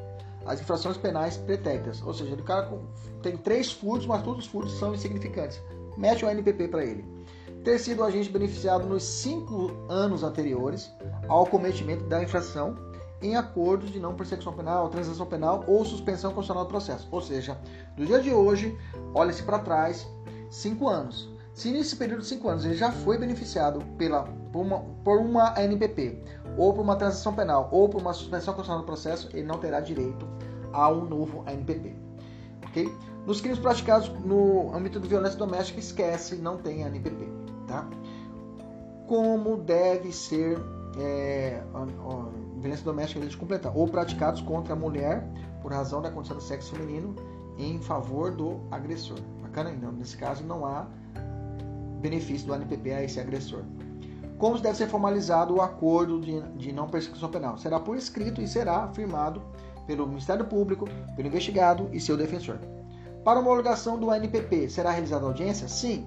As 0.45 0.61
infrações 0.61 0.99
penais 0.99 1.39
pretéritas, 1.39 2.03
ou 2.03 2.13
seja, 2.13 2.35
o 2.35 2.45
cara 2.45 2.71
tem 3.23 3.35
três 3.39 3.73
furtos, 3.73 4.07
mas 4.07 4.23
todos 4.23 4.45
os 4.45 4.51
furtos 4.51 4.79
são 4.79 4.95
insignificantes. 4.95 5.59
Mete 5.97 6.23
o 6.23 6.29
NPP 6.29 6.69
para 6.69 6.85
ele. 6.85 7.16
Ter 7.67 7.81
sido 7.81 8.05
agente 8.05 8.31
beneficiado 8.31 8.87
nos 8.87 9.03
cinco 9.03 9.73
anos 9.89 10.23
anteriores 10.23 10.89
ao 11.27 11.45
cometimento 11.45 12.05
da 12.05 12.23
infração 12.23 12.77
em 13.21 13.35
acordos 13.35 13.91
de 13.91 13.99
não 13.99 14.15
persecução 14.15 14.53
penal, 14.53 14.89
transação 14.89 15.27
penal 15.27 15.65
ou 15.67 15.85
suspensão 15.85 16.31
constitucional 16.31 16.65
do 16.65 16.69
processo. 16.69 17.09
Ou 17.11 17.21
seja, 17.21 17.59
do 17.97 18.07
dia 18.07 18.21
de 18.21 18.33
hoje, 18.33 18.79
olha-se 19.13 19.43
para 19.43 19.59
trás, 19.59 20.07
cinco 20.49 20.87
anos. 20.87 21.29
Se 21.55 21.73
nesse 21.73 21.97
período 21.97 22.21
de 22.21 22.29
cinco 22.29 22.49
anos 22.49 22.65
ele 22.65 22.77
já 22.77 22.93
foi 22.93 23.19
beneficiado 23.19 23.85
pela, 23.99 24.23
por, 24.53 24.61
uma, 24.61 24.79
por 25.03 25.19
uma 25.19 25.53
NPP, 25.61 26.23
ou 26.57 26.73
por 26.73 26.83
uma 26.83 26.95
transação 26.95 27.35
penal, 27.35 27.69
ou 27.73 27.89
por 27.89 28.01
uma 28.01 28.13
suspensão 28.13 28.55
constitucional 28.55 28.83
do 28.83 28.87
processo, 28.87 29.29
ele 29.33 29.43
não 29.43 29.59
terá 29.59 29.81
direito 29.81 30.25
a 30.73 30.89
um 30.89 31.05
novo 31.05 31.43
NPP. 31.49 31.97
Ok? 32.69 32.97
Nos 33.27 33.41
crimes 33.41 33.59
praticados 33.59 34.09
no 34.25 34.73
âmbito 34.73 35.01
de 35.01 35.09
violência 35.09 35.37
doméstica, 35.37 35.81
esquece, 35.81 36.37
não 36.37 36.59
tem 36.59 36.83
NPP. 36.83 37.36
Tá? 37.67 37.89
Como 39.07 39.57
deve 39.57 40.13
ser 40.13 40.59
é, 40.99 41.63
violência 42.57 42.85
doméstica 42.85 43.25
de 43.25 43.37
completar, 43.37 43.77
ou 43.77 43.87
praticados 43.87 44.41
contra 44.41 44.73
a 44.73 44.77
mulher 44.77 45.27
por 45.63 45.73
razão 45.73 46.01
da 46.01 46.11
condição 46.11 46.37
do 46.37 46.43
sexo 46.43 46.75
feminino 46.75 47.15
em 47.59 47.79
favor 47.81 48.31
do 48.31 48.61
agressor. 48.71 49.19
Bacana? 49.43 49.71
Então, 49.71 49.93
nesse 49.93 50.17
caso, 50.17 50.45
não 50.45 50.65
há 50.65 50.87
benefício 52.01 52.47
do 52.47 52.55
ANPP 52.55 52.93
a 52.93 53.03
esse 53.03 53.19
agressor. 53.19 53.63
Como 54.39 54.59
deve 54.59 54.77
ser 54.77 54.89
formalizado 54.89 55.55
o 55.55 55.63
acordo 55.63 56.21
de, 56.21 56.41
de 56.59 56.73
não 56.73 56.89
persecução 56.89 57.31
penal? 57.31 57.57
Será 57.57 57.81
por 57.81 57.97
escrito 57.97 58.43
e 58.43 58.47
será 58.47 58.89
firmado 58.89 59.43
pelo 59.87 60.07
Ministério 60.07 60.45
Público, 60.45 60.87
pelo 61.15 61.29
investigado 61.29 61.89
e 61.93 62.01
seu 62.01 62.17
defensor. 62.17 62.59
Para 63.25 63.41
homologação 63.41 63.99
do 63.99 64.11
ANPP, 64.11 64.69
será 64.69 64.91
realizada 64.91 65.25
audiência? 65.25 65.69
Sim. 65.69 66.07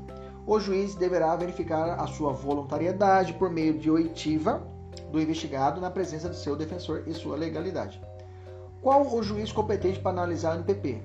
O 0.49 0.59
juiz 0.59 0.95
deverá 0.95 1.35
verificar 1.35 1.91
a 2.01 2.07
sua 2.07 2.33
voluntariedade 2.33 3.33
por 3.33 3.51
meio 3.51 3.77
de 3.77 3.91
oitiva 3.91 4.67
do 5.11 5.21
investigado 5.21 5.79
na 5.79 5.91
presença 5.91 6.27
do 6.27 6.33
seu 6.33 6.55
defensor 6.55 7.03
e 7.05 7.13
sua 7.13 7.37
legalidade. 7.37 8.01
Qual 8.81 9.05
o 9.15 9.21
juiz 9.21 9.51
competente 9.51 9.99
para 9.99 10.09
analisar 10.09 10.53
o 10.53 10.61
NPP? 10.61 11.03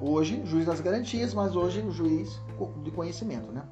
Hoje, 0.00 0.40
juiz 0.44 0.64
das 0.64 0.80
garantias, 0.80 1.34
mas 1.34 1.56
hoje 1.56 1.84
juiz 1.90 2.40
de 2.84 2.92
conhecimento. 2.92 3.50
Né? 3.50 3.64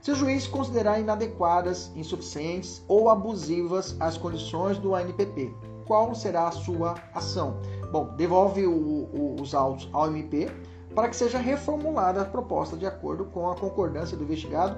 Se 0.00 0.10
o 0.10 0.16
juiz 0.16 0.44
considerar 0.48 0.98
inadequadas, 0.98 1.92
insuficientes 1.94 2.84
ou 2.88 3.10
abusivas 3.10 3.94
as 4.00 4.18
condições 4.18 4.76
do 4.76 4.92
ANPP, 4.96 5.54
qual 5.86 6.12
será 6.16 6.48
a 6.48 6.50
sua 6.50 6.96
ação? 7.14 7.60
Bom, 7.92 8.12
devolve 8.16 8.66
o, 8.66 8.72
o, 8.72 9.36
os 9.40 9.54
autos 9.54 9.88
ao 9.92 10.08
MP 10.08 10.50
para 10.94 11.08
que 11.08 11.16
seja 11.16 11.38
reformulada 11.38 12.22
a 12.22 12.24
proposta 12.24 12.76
de 12.76 12.86
acordo 12.86 13.24
com 13.26 13.50
a 13.50 13.54
concordância 13.54 14.16
do 14.16 14.24
investigado 14.24 14.76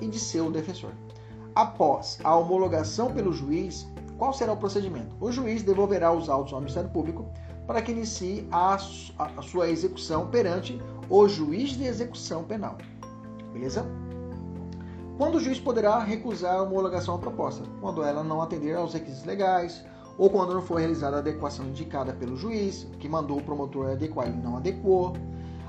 e 0.00 0.06
de 0.06 0.18
seu 0.18 0.50
defensor. 0.50 0.92
Após 1.54 2.18
a 2.22 2.36
homologação 2.36 3.12
pelo 3.12 3.32
juiz, 3.32 3.88
qual 4.16 4.32
será 4.32 4.52
o 4.52 4.56
procedimento? 4.56 5.16
O 5.20 5.32
juiz 5.32 5.62
devolverá 5.62 6.12
os 6.12 6.28
autos 6.28 6.52
ao 6.52 6.60
Ministério 6.60 6.90
Público 6.90 7.26
para 7.66 7.82
que 7.82 7.92
inicie 7.92 8.46
a, 8.50 8.74
a 8.74 9.42
sua 9.42 9.68
execução 9.68 10.28
perante 10.28 10.80
o 11.10 11.28
juiz 11.28 11.70
de 11.70 11.84
execução 11.84 12.44
penal. 12.44 12.78
Beleza? 13.52 13.84
Quando 15.18 15.34
o 15.34 15.40
juiz 15.40 15.58
poderá 15.58 15.98
recusar 15.98 16.54
a 16.54 16.62
homologação 16.62 17.16
à 17.16 17.18
proposta? 17.18 17.64
Quando 17.80 18.04
ela 18.04 18.22
não 18.22 18.40
atender 18.40 18.76
aos 18.76 18.94
requisitos 18.94 19.26
legais 19.26 19.84
ou 20.16 20.30
quando 20.30 20.54
não 20.54 20.62
for 20.62 20.78
realizada 20.78 21.16
a 21.16 21.18
adequação 21.18 21.66
indicada 21.66 22.12
pelo 22.12 22.36
juiz, 22.36 22.86
que 22.98 23.08
mandou 23.08 23.38
o 23.38 23.42
promotor 23.42 23.90
adequar 23.90 24.28
e 24.28 24.32
não 24.32 24.56
adequou. 24.56 25.14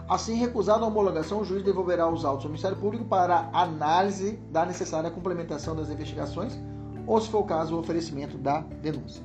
Assim, 0.10 0.34
recusada 0.38 0.84
a 0.84 0.88
homologação, 0.88 1.42
o 1.42 1.46
juiz 1.46 1.64
devolverá 1.64 2.10
os 2.10 2.26
autos 2.26 2.44
ao 2.44 2.50
Ministério 2.50 2.76
Público 2.76 3.06
para 3.06 3.48
análise 3.54 4.38
da 4.52 4.66
necessária 4.66 5.12
complementação 5.12 5.76
das 5.76 5.92
investigações 5.92 6.60
ou, 7.06 7.22
se 7.22 7.30
for 7.30 7.42
o 7.42 7.44
caso, 7.44 7.76
o 7.76 7.80
oferecimento 7.80 8.36
da 8.36 8.62
denúncia. 8.82 9.24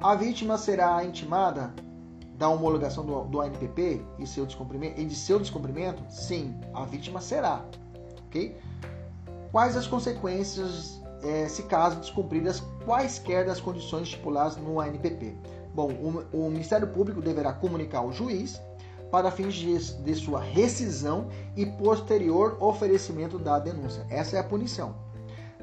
A 0.00 0.14
vítima 0.14 0.56
será 0.58 1.04
intimada 1.04 1.74
da 2.38 2.48
homologação 2.48 3.04
do, 3.04 3.24
do 3.24 3.40
ANPP 3.40 4.00
e, 4.16 4.26
seu 4.28 4.46
descumprimento, 4.46 5.00
e 5.00 5.04
de 5.04 5.14
seu 5.16 5.40
descumprimento? 5.40 6.00
Sim, 6.08 6.54
a 6.72 6.84
vítima 6.84 7.20
será. 7.20 7.64
ok? 8.28 8.56
Quais 9.50 9.76
as 9.76 9.88
consequências 9.88 11.02
é, 11.20 11.48
se 11.48 11.64
caso 11.64 11.98
descumpridas 11.98 12.62
quaisquer 12.84 13.44
das 13.44 13.60
condições 13.60 14.04
estipuladas 14.04 14.56
no 14.56 14.80
ANPP? 14.80 15.36
Bom, 15.74 15.90
o, 15.90 16.46
o 16.46 16.50
Ministério 16.50 16.86
Público 16.86 17.20
deverá 17.20 17.52
comunicar 17.52 17.98
ao 17.98 18.12
juiz 18.12 18.60
para 19.10 19.30
fins 19.30 19.54
de, 19.54 20.14
sua 20.14 20.40
rescisão 20.40 21.28
e 21.56 21.64
posterior 21.64 22.56
oferecimento 22.60 23.38
da 23.38 23.58
denúncia. 23.58 24.06
Essa 24.10 24.36
é 24.36 24.40
a 24.40 24.44
punição. 24.44 24.94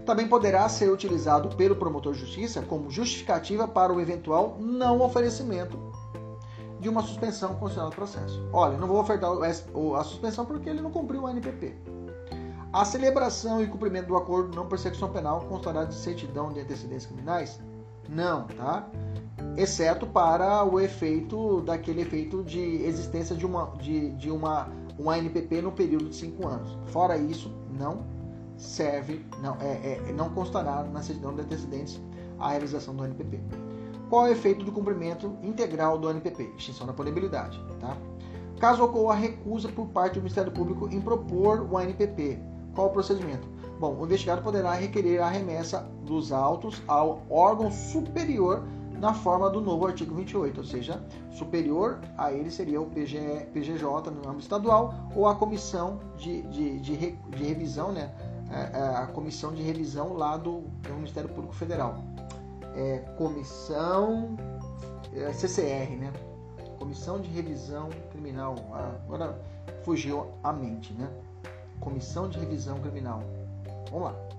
Também 0.06 0.27
poderá 0.27 0.67
ser 0.67 0.91
utilizado 0.91 1.56
pelo 1.56 1.75
promotor 1.75 2.13
de 2.13 2.19
justiça 2.19 2.62
como 2.62 2.89
justificativa 2.89 3.67
para 3.67 3.93
o 3.93 4.01
eventual 4.01 4.58
não 4.60 5.01
oferecimento 5.01 5.79
de 6.79 6.89
uma 6.89 7.01
suspensão 7.01 7.49
constitucional 7.56 7.89
do 7.89 7.95
processo. 7.95 8.45
Olha, 8.51 8.77
não 8.77 8.88
vou 8.88 8.99
ofertar 8.99 9.32
a 9.32 10.03
suspensão 10.03 10.45
porque 10.45 10.69
ele 10.69 10.82
não 10.82 10.91
cumpriu 10.91 11.23
o 11.23 11.29
NPP. 11.29 11.73
A 12.73 12.84
celebração 12.84 13.62
e 13.62 13.67
cumprimento 13.67 14.08
do 14.08 14.17
acordo 14.17 14.56
não 14.56 14.67
persecução 14.67 15.10
penal 15.10 15.41
constará 15.41 15.86
de 15.86 15.93
certidão 15.93 16.51
de 16.51 16.60
antecedentes 16.60 17.06
criminais? 17.06 17.60
Não, 18.10 18.47
tá? 18.47 18.89
Exceto 19.58 20.06
para 20.06 20.63
o 20.63 20.80
efeito 20.80 21.62
daquele 21.62 22.02
efeito 22.02 22.43
de 22.43 22.84
existência 22.84 23.36
de 23.36 23.46
uma 23.46 23.72
de, 23.78 24.12
de 24.12 24.32
uma 24.32 24.69
um 25.00 25.10
ANPP 25.10 25.62
no 25.62 25.72
período 25.72 26.10
de 26.10 26.15
cinco 26.15 26.48
anos. 26.48 26.78
Fora 26.88 27.17
isso, 27.17 27.52
não 27.78 28.06
serve, 28.58 29.26
não 29.41 29.58
é, 29.60 30.00
é 30.10 30.13
não 30.13 30.30
constará 30.30 30.84
na 30.84 31.02
certidão 31.02 31.34
de 31.34 31.41
antecedentes 31.41 32.00
a 32.39 32.50
realização 32.50 32.96
do 32.96 33.04
ANPP. 33.04 33.41
Qual 34.10 34.28
é 34.28 34.30
o 34.30 34.34
efeito 34.34 34.63
do 34.63 34.72
cumprimento 34.72 35.36
integral 35.41 35.98
do 35.98 36.08
ANPP? 36.08 36.52
Extinção 36.58 36.86
da 36.86 36.93
punibilidade, 36.93 37.60
tá? 37.80 37.98
Caso 38.60 38.84
ocorra 38.84 39.15
recusa 39.15 39.67
por 39.69 39.88
parte 39.88 40.15
do 40.15 40.22
Ministério 40.22 40.52
Público 40.52 40.88
em 40.91 41.02
propor 41.02 41.67
o 41.69 41.78
ANPP, 41.78 42.39
qual 42.76 42.88
o 42.88 42.91
procedimento? 42.91 43.48
Bom, 43.80 43.98
o 44.00 44.06
investigado 44.06 44.41
poderá 44.41 44.74
requerer 44.74 45.22
a 45.22 45.28
remessa 45.28 45.89
dos 46.06 46.32
autos 46.32 46.82
ao 46.88 47.24
órgão 47.30 47.72
superior 47.72 48.63
na 49.04 49.13
forma 49.13 49.50
do 49.50 49.60
novo 49.60 49.86
artigo 49.86 50.16
28, 50.16 50.60
ou 50.60 50.63
seja, 50.66 51.04
superior 51.30 52.00
a 52.18 52.32
ele 52.32 52.50
seria 52.50 52.80
o 52.80 52.86
PG, 52.86 53.50
PGJ 53.52 54.10
no 54.10 54.30
âmbito 54.30 54.44
estadual 54.44 54.94
ou 55.13 55.28
a 55.28 55.36
comissão 55.36 56.00
de, 56.18 56.42
de, 56.44 56.80
de, 56.80 57.12
de 57.12 57.44
revisão, 57.44 57.92
né? 57.92 58.10
É, 58.50 58.80
é, 58.80 58.96
a 58.96 59.08
comissão 59.08 59.54
de 59.54 59.62
revisão 59.62 60.13
lá 60.13 60.38
do, 60.38 60.62
do 60.62 60.94
Ministério 60.94 61.28
Público 61.28 61.54
Federal. 61.54 61.98
É, 62.78 63.00
comissão 63.18 64.38
é, 65.13 65.34
CCR, 65.34 65.98
né? 65.98 66.13
Comissão 66.80 67.20
de 67.20 67.30
Revisão 67.30 67.89
Criminal. 68.10 68.56
Agora 69.06 69.38
fugiu 69.84 70.28
a 70.42 70.54
mente, 70.54 70.94
né? 70.94 71.10
Comissão 71.82 72.30
de 72.30 72.39
Revisão 72.39 72.80
Criminal. 72.80 73.22
Vamos 73.92 74.12
lá. 74.12 74.33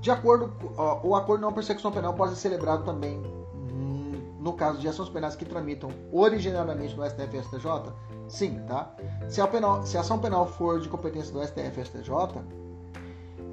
De 0.00 0.10
acordo, 0.10 0.52
ó, 0.76 1.00
o 1.02 1.14
acordo 1.14 1.42
não 1.42 1.52
persecução 1.52 1.92
penal 1.92 2.14
pode 2.14 2.34
ser 2.34 2.40
celebrado 2.40 2.84
também 2.84 3.18
hum, 3.18 4.34
no 4.40 4.54
caso 4.54 4.78
de 4.78 4.88
ações 4.88 5.10
penais 5.10 5.36
que 5.36 5.44
tramitam 5.44 5.90
originariamente 6.10 6.96
no 6.96 7.04
STF 7.04 7.36
e 7.36 7.42
STJ? 7.42 7.92
Sim, 8.26 8.60
tá? 8.66 8.94
Se 9.28 9.42
a, 9.42 9.46
penal, 9.46 9.84
se 9.84 9.98
a 9.98 10.00
ação 10.00 10.18
penal 10.18 10.46
for 10.46 10.80
de 10.80 10.88
competência 10.88 11.32
do 11.32 11.44
STF 11.44 11.80
e 11.80 11.84
STJ, 11.84 12.10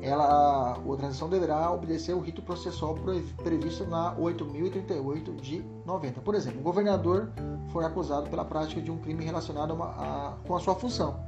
ela, 0.02 0.74
a 0.74 0.98
transição 0.98 1.28
deverá 1.28 1.70
obedecer 1.72 2.14
o 2.14 2.20
rito 2.20 2.42
processual 2.42 2.96
previsto 3.44 3.86
na 3.86 4.16
8.038 4.16 5.36
de 5.36 5.66
90. 5.86 6.22
Por 6.22 6.36
exemplo, 6.36 6.62
o 6.62 6.64
governador 6.64 7.30
for 7.74 7.84
acusado 7.84 8.30
pela 8.30 8.46
prática 8.46 8.80
de 8.80 8.90
um 8.90 8.98
crime 8.98 9.26
relacionado 9.26 9.72
a 9.72 9.74
uma, 9.74 9.86
a, 9.86 10.34
com 10.48 10.56
a 10.56 10.60
sua 10.60 10.76
função 10.76 11.27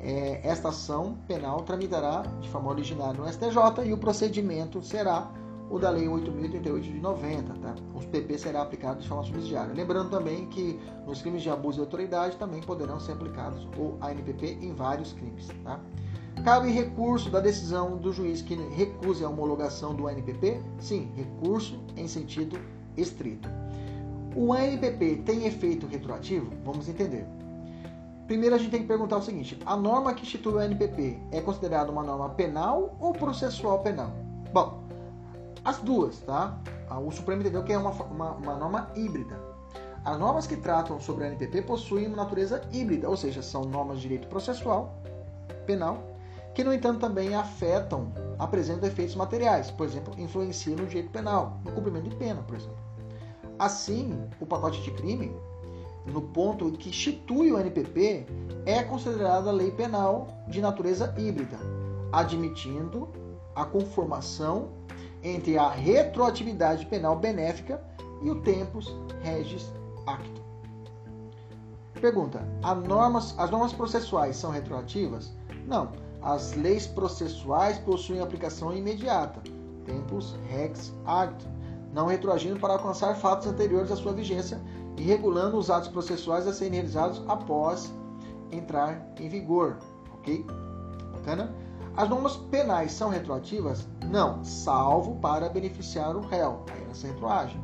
é, 0.00 0.40
esta 0.42 0.68
ação 0.68 1.18
penal 1.28 1.62
tramitará 1.62 2.22
de 2.40 2.48
forma 2.48 2.70
originária 2.70 3.20
no 3.20 3.30
STJ 3.30 3.84
e 3.84 3.92
o 3.92 3.98
procedimento 3.98 4.82
será 4.82 5.30
o 5.70 5.78
da 5.78 5.88
Lei 5.88 6.06
8.038 6.06 6.80
de 6.80 7.00
90, 7.00 7.54
tá? 7.54 7.74
Os 7.94 8.04
PP 8.06 8.38
será 8.38 8.62
aplicado 8.62 9.00
de 9.00 9.08
forma 9.08 9.22
subsidiária. 9.22 9.72
Lembrando 9.72 10.10
também 10.10 10.46
que 10.46 10.80
nos 11.06 11.22
crimes 11.22 11.42
de 11.42 11.50
abuso 11.50 11.76
de 11.76 11.82
autoridade 11.82 12.36
também 12.36 12.60
poderão 12.60 12.98
ser 12.98 13.12
aplicados 13.12 13.68
o 13.78 13.96
ANPP 14.00 14.58
em 14.60 14.74
vários 14.74 15.12
crimes, 15.12 15.46
tá? 15.62 15.78
Cabe 16.44 16.72
recurso 16.72 17.30
da 17.30 17.38
decisão 17.38 17.98
do 17.98 18.12
juiz 18.12 18.42
que 18.42 18.54
recuse 18.54 19.22
a 19.22 19.28
homologação 19.28 19.94
do 19.94 20.08
ANPP? 20.08 20.60
Sim, 20.78 21.12
recurso 21.14 21.78
em 21.96 22.08
sentido 22.08 22.58
estrito. 22.96 23.48
O 24.34 24.52
ANPP 24.52 25.22
tem 25.24 25.46
efeito 25.46 25.86
retroativo? 25.86 26.50
Vamos 26.64 26.88
entender. 26.88 27.26
Primeiro 28.30 28.54
a 28.54 28.58
gente 28.58 28.70
tem 28.70 28.82
que 28.82 28.86
perguntar 28.86 29.16
o 29.16 29.22
seguinte: 29.22 29.58
a 29.66 29.76
norma 29.76 30.14
que 30.14 30.22
institui 30.22 30.52
o 30.52 30.60
NPP 30.60 31.20
é 31.32 31.40
considerada 31.40 31.90
uma 31.90 32.00
norma 32.00 32.28
penal 32.28 32.96
ou 33.00 33.12
processual 33.12 33.80
penal? 33.80 34.12
Bom, 34.52 34.84
as 35.64 35.78
duas, 35.78 36.20
tá? 36.20 36.56
O 37.04 37.10
Supremo 37.10 37.42
entendeu 37.42 37.64
que 37.64 37.72
é 37.72 37.76
uma, 37.76 37.90
uma, 37.90 38.30
uma 38.30 38.54
norma 38.54 38.88
híbrida. 38.94 39.36
As 40.04 40.16
normas 40.16 40.46
que 40.46 40.54
tratam 40.54 41.00
sobre 41.00 41.24
o 41.24 41.26
NPP 41.26 41.62
possuem 41.62 42.06
uma 42.06 42.18
natureza 42.18 42.62
híbrida, 42.70 43.08
ou 43.10 43.16
seja, 43.16 43.42
são 43.42 43.64
normas 43.64 43.96
de 43.96 44.02
direito 44.02 44.28
processual 44.28 44.94
penal, 45.66 45.98
que 46.54 46.62
no 46.62 46.72
entanto 46.72 47.00
também 47.00 47.34
afetam 47.34 48.12
apresentam 48.38 48.88
efeitos 48.88 49.16
materiais, 49.16 49.72
por 49.72 49.84
exemplo, 49.84 50.14
influenciam 50.16 50.76
no 50.76 50.86
direito 50.86 51.10
penal, 51.10 51.58
no 51.64 51.72
cumprimento 51.72 52.08
de 52.08 52.14
pena, 52.14 52.42
por 52.42 52.54
exemplo. 52.54 52.78
Assim, 53.58 54.24
o 54.38 54.46
pacote 54.46 54.80
de 54.82 54.92
crime, 54.92 55.34
no 56.06 56.22
ponto 56.22 56.70
que 56.72 56.88
institui 56.88 57.52
o 57.52 57.58
NPP, 57.58 58.26
é 58.64 58.82
considerada 58.82 59.50
lei 59.50 59.70
penal 59.70 60.28
de 60.48 60.60
natureza 60.60 61.14
híbrida, 61.16 61.58
admitindo 62.12 63.08
a 63.54 63.64
conformação 63.64 64.70
entre 65.22 65.58
a 65.58 65.68
retroatividade 65.68 66.86
penal 66.86 67.16
benéfica 67.16 67.82
e 68.22 68.30
o 68.30 68.40
tempus 68.40 68.94
regis 69.22 69.70
acto. 70.06 70.40
Pergunta: 72.00 72.40
normas, 72.86 73.34
as 73.38 73.50
normas 73.50 73.72
processuais 73.72 74.36
são 74.36 74.50
retroativas? 74.50 75.32
Não. 75.66 75.90
As 76.22 76.54
leis 76.54 76.86
processuais 76.86 77.78
possuem 77.78 78.20
aplicação 78.20 78.74
imediata, 78.74 79.40
tempus 79.86 80.36
rex 80.48 80.92
acto, 81.06 81.46
não 81.94 82.06
retroagindo 82.06 82.60
para 82.60 82.74
alcançar 82.74 83.14
fatos 83.14 83.46
anteriores 83.46 83.90
à 83.90 83.96
sua 83.96 84.12
vigência 84.12 84.60
e 85.00 85.02
regulando 85.02 85.56
os 85.56 85.70
atos 85.70 85.88
processuais 85.88 86.46
a 86.46 86.52
serem 86.52 86.74
realizados 86.74 87.22
após 87.26 87.90
entrar 88.52 89.02
em 89.18 89.30
vigor. 89.30 89.78
Ok? 90.12 90.44
Bacana? 91.14 91.54
As 91.96 92.06
normas 92.06 92.36
penais 92.36 92.92
são 92.92 93.08
retroativas? 93.08 93.88
Não, 94.10 94.44
salvo 94.44 95.16
para 95.16 95.48
beneficiar 95.48 96.14
o 96.14 96.20
réu. 96.20 96.62
Aí 96.70 96.84
elas 96.84 97.00
retroagem. 97.00 97.58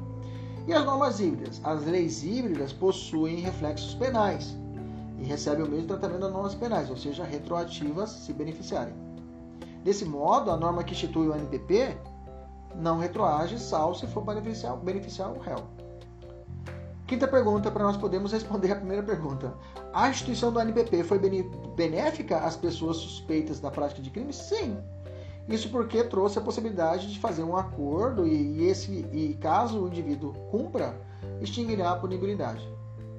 E 0.67 0.73
as 0.73 0.83
normas 0.87 1.21
híbridas? 1.21 1.61
As 1.63 1.85
leis 1.85 2.25
híbridas 2.25 2.73
possuem 2.73 3.37
reflexos 3.41 3.95
penais 3.95 4.57
e 5.19 5.25
recebem 5.25 5.67
o 5.67 5.69
mesmo 5.69 5.89
tratamento 5.89 6.21
das 6.21 6.33
normas 6.33 6.55
penais, 6.55 6.89
ou 6.89 6.97
seja, 6.97 7.23
retroativas 7.23 8.09
se 8.09 8.33
beneficiarem. 8.33 8.95
Desse 9.85 10.07
modo, 10.07 10.51
a 10.51 10.57
norma 10.57 10.83
que 10.83 10.95
institui 10.95 11.29
o 11.29 11.35
NPP 11.35 11.99
não 12.75 12.99
retroage, 12.99 13.59
salvo 13.59 13.95
se 13.95 14.07
for 14.07 14.25
beneficiar, 14.25 14.75
beneficiar 14.79 15.31
o 15.31 15.39
réu. 15.39 15.76
Quinta 17.07 17.29
pergunta, 17.29 17.71
para 17.71 17.85
nós 17.85 17.97
podermos 17.97 18.33
responder 18.33 18.73
a 18.73 18.77
primeira 18.77 19.03
pergunta. 19.03 19.55
A 19.93 20.09
instituição 20.11 20.53
do 20.53 20.61
NPP 20.61 21.05
foi 21.05 21.21
benéfica 21.77 22.39
às 22.39 22.57
pessoas 22.57 22.97
suspeitas 22.97 23.61
da 23.61 23.71
prática 23.71 24.03
de 24.03 24.11
crime? 24.11 24.33
Sim. 24.33 24.77
Isso 25.49 25.69
porque 25.71 26.03
trouxe 26.03 26.39
a 26.39 26.43
possibilidade 26.43 27.13
de 27.13 27.21
fazer 27.21 27.45
um 27.45 27.57
acordo 27.57 28.27
e, 28.27 28.67
esse, 28.67 29.07
e 29.13 29.35
caso 29.41 29.85
o 29.85 29.87
indivíduo 29.87 30.33
cumpra, 30.51 31.01
extinguirá 31.41 31.93
a 31.93 31.97
punibilidade. 31.97 32.69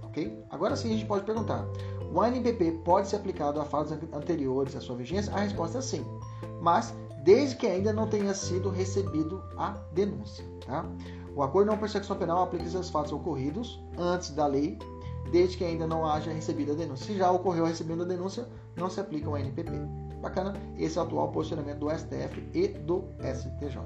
Ok? 0.04 0.38
Agora 0.50 0.76
sim 0.76 0.89
a 0.89 0.97
gente 0.97 1.06
pode 1.06 1.23
perguntar: 1.23 1.65
o 2.13 2.21
ANPP 2.21 2.82
pode 2.84 3.08
ser 3.08 3.15
aplicado 3.15 3.62
a 3.62 3.65
fatos 3.65 3.93
anteriores 4.13 4.76
à 4.76 4.82
sua 4.82 4.97
vigência? 4.97 5.34
A 5.34 5.39
resposta 5.39 5.78
é 5.78 5.82
sim, 5.82 6.06
mas 6.60 6.93
desde 7.23 7.56
que 7.56 7.67
ainda 7.67 7.93
não 7.93 8.08
tenha 8.08 8.34
sido 8.34 8.69
recebido 8.69 9.41
a 9.58 9.78
denúncia. 9.93 10.43
Tá? 10.65 10.86
O 11.38 11.43
acordo 11.43 11.65
de 11.65 11.71
não 11.76 11.80
persecução 11.80 12.17
penal 12.17 12.41
aplica-se 12.41 12.76
aos 12.76 12.89
fatos 12.89 13.12
ocorridos 13.12 13.80
antes 13.95 14.32
da 14.32 14.47
lei, 14.47 14.76
desde 15.32 15.56
que 15.56 15.63
ainda 15.63 15.86
não 15.86 16.04
haja 16.04 16.32
recebido 16.32 16.71
a 16.71 16.76
denúncia. 16.76 17.06
Se 17.06 17.15
já 17.15 17.30
ocorreu 17.30 17.63
recebendo 17.63 18.02
a 18.02 18.08
denúncia, 18.08 18.47
não 18.76 18.89
se 18.89 19.00
aplica 19.00 19.30
o 19.30 19.38
NPP. 19.38 19.71
Bacana? 20.19 20.56
Esse 20.80 20.97
é 20.97 21.02
o 21.02 21.04
atual 21.04 21.28
posicionamento 21.28 21.78
do 21.78 21.91
STF 21.91 22.43
e 22.56 22.69
do 22.69 23.04
STJ. 23.21 23.82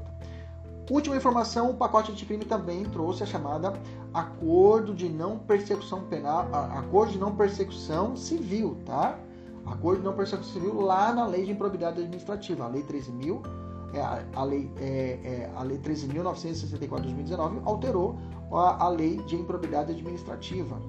Última 0.89 1.17
informação, 1.17 1.71
o 1.71 1.73
pacote 1.73 2.13
anticrime 2.13 2.45
também 2.45 2.85
trouxe 2.85 3.23
a 3.23 3.25
chamada 3.25 3.73
acordo 4.13 4.93
de 4.93 5.09
não 5.09 5.37
persecução 5.37 6.03
penal, 6.03 6.47
acordo 6.53 7.11
de 7.11 7.19
não 7.19 7.35
persecução 7.35 8.15
civil, 8.15 8.77
tá? 8.85 9.19
Acordo 9.65 9.99
de 9.99 10.05
não 10.05 10.13
persecução 10.13 10.53
civil 10.53 10.79
lá 10.79 11.11
na 11.13 11.27
lei 11.27 11.43
de 11.43 11.51
improbidade 11.51 11.99
administrativa, 11.99 12.63
a 12.63 12.69
lei 12.69 12.83
13.000 12.83 13.41
é, 13.45 13.60
a, 13.99 14.43
lei, 14.43 14.71
é, 14.79 15.19
é, 15.23 15.51
a 15.55 15.63
lei 15.63 15.79
13.964 15.79 16.77
de 16.79 16.87
2019 16.87 17.61
alterou 17.65 18.19
a, 18.51 18.85
a, 18.85 18.89
lei 18.89 19.17
de 19.23 19.35
improbidade 19.35 19.91
administrativa. 19.91 20.79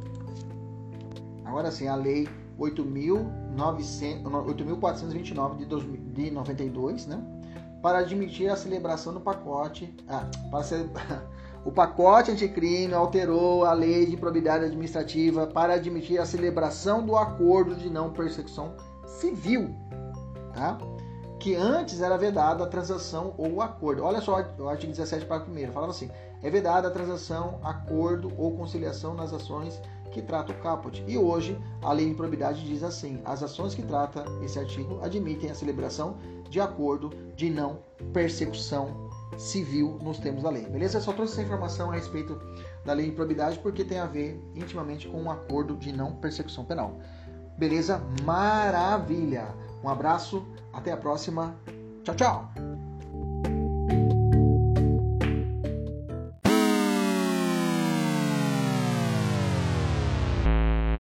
Agora 1.44 1.70
sim, 1.70 1.88
a 1.88 1.96
lei 1.96 2.28
8.429 2.58 5.56
de, 5.56 5.66
de 6.12 6.30
92, 6.30 7.06
né? 7.06 7.22
Para 7.82 7.98
admitir 7.98 8.48
a 8.48 8.56
celebração 8.56 9.12
do 9.12 9.20
pacote. 9.20 9.94
Ah, 10.08 10.26
para 10.50 10.62
ser, 10.62 10.88
o 11.66 11.72
pacote 11.72 12.30
anticrime 12.30 12.94
alterou 12.94 13.64
a 13.64 13.72
lei 13.72 14.06
de 14.06 14.14
improbidade 14.14 14.66
administrativa 14.66 15.48
para 15.48 15.74
admitir 15.74 16.20
a 16.20 16.26
celebração 16.26 17.04
do 17.04 17.16
acordo 17.16 17.74
de 17.74 17.90
não 17.90 18.12
persecução 18.12 18.76
civil. 19.04 19.74
Tá? 20.54 20.78
Que 21.42 21.56
antes 21.56 22.00
era 22.00 22.16
vedada 22.16 22.62
a 22.62 22.68
transação 22.68 23.34
ou 23.36 23.54
o 23.54 23.60
acordo. 23.60 24.04
Olha 24.04 24.20
só 24.20 24.40
o 24.58 24.68
artigo 24.68 24.92
17, 24.92 25.26
parágrafo 25.26 25.52
1 25.52 25.72
falava 25.72 25.90
assim: 25.90 26.08
é 26.40 26.48
vedada 26.48 26.86
a 26.86 26.90
transação, 26.90 27.58
acordo 27.64 28.32
ou 28.38 28.56
conciliação 28.56 29.12
nas 29.12 29.32
ações 29.32 29.80
que 30.12 30.22
trata 30.22 30.52
o 30.52 30.58
caput. 30.60 31.04
E 31.08 31.18
hoje 31.18 31.58
a 31.82 31.92
lei 31.92 32.06
de 32.06 32.12
improbidade 32.12 32.64
diz 32.64 32.84
assim: 32.84 33.20
as 33.24 33.42
ações 33.42 33.74
que 33.74 33.82
trata 33.82 34.24
esse 34.40 34.56
artigo 34.56 35.00
admitem 35.02 35.50
a 35.50 35.54
celebração 35.54 36.16
de 36.48 36.60
acordo 36.60 37.10
de 37.34 37.50
não 37.50 37.80
persecução 38.12 39.10
civil 39.36 39.98
nos 40.00 40.18
termos 40.20 40.44
da 40.44 40.50
lei. 40.50 40.66
Beleza? 40.66 40.98
Eu 40.98 41.02
só 41.02 41.12
trouxe 41.12 41.32
essa 41.32 41.42
informação 41.42 41.90
a 41.90 41.94
respeito 41.94 42.40
da 42.84 42.92
lei 42.92 43.06
de 43.06 43.12
improbidade 43.12 43.58
porque 43.58 43.84
tem 43.84 43.98
a 43.98 44.06
ver 44.06 44.40
intimamente 44.54 45.08
com 45.08 45.20
um 45.20 45.30
acordo 45.30 45.74
de 45.76 45.90
não 45.90 46.12
persecução 46.12 46.64
penal. 46.64 47.00
Beleza? 47.58 48.00
Maravilha! 48.22 49.71
Um 49.82 49.88
abraço, 49.88 50.46
até 50.72 50.92
a 50.92 50.96
próxima. 50.96 51.54
Tchau, 52.04 52.14
tchau! 52.14 52.71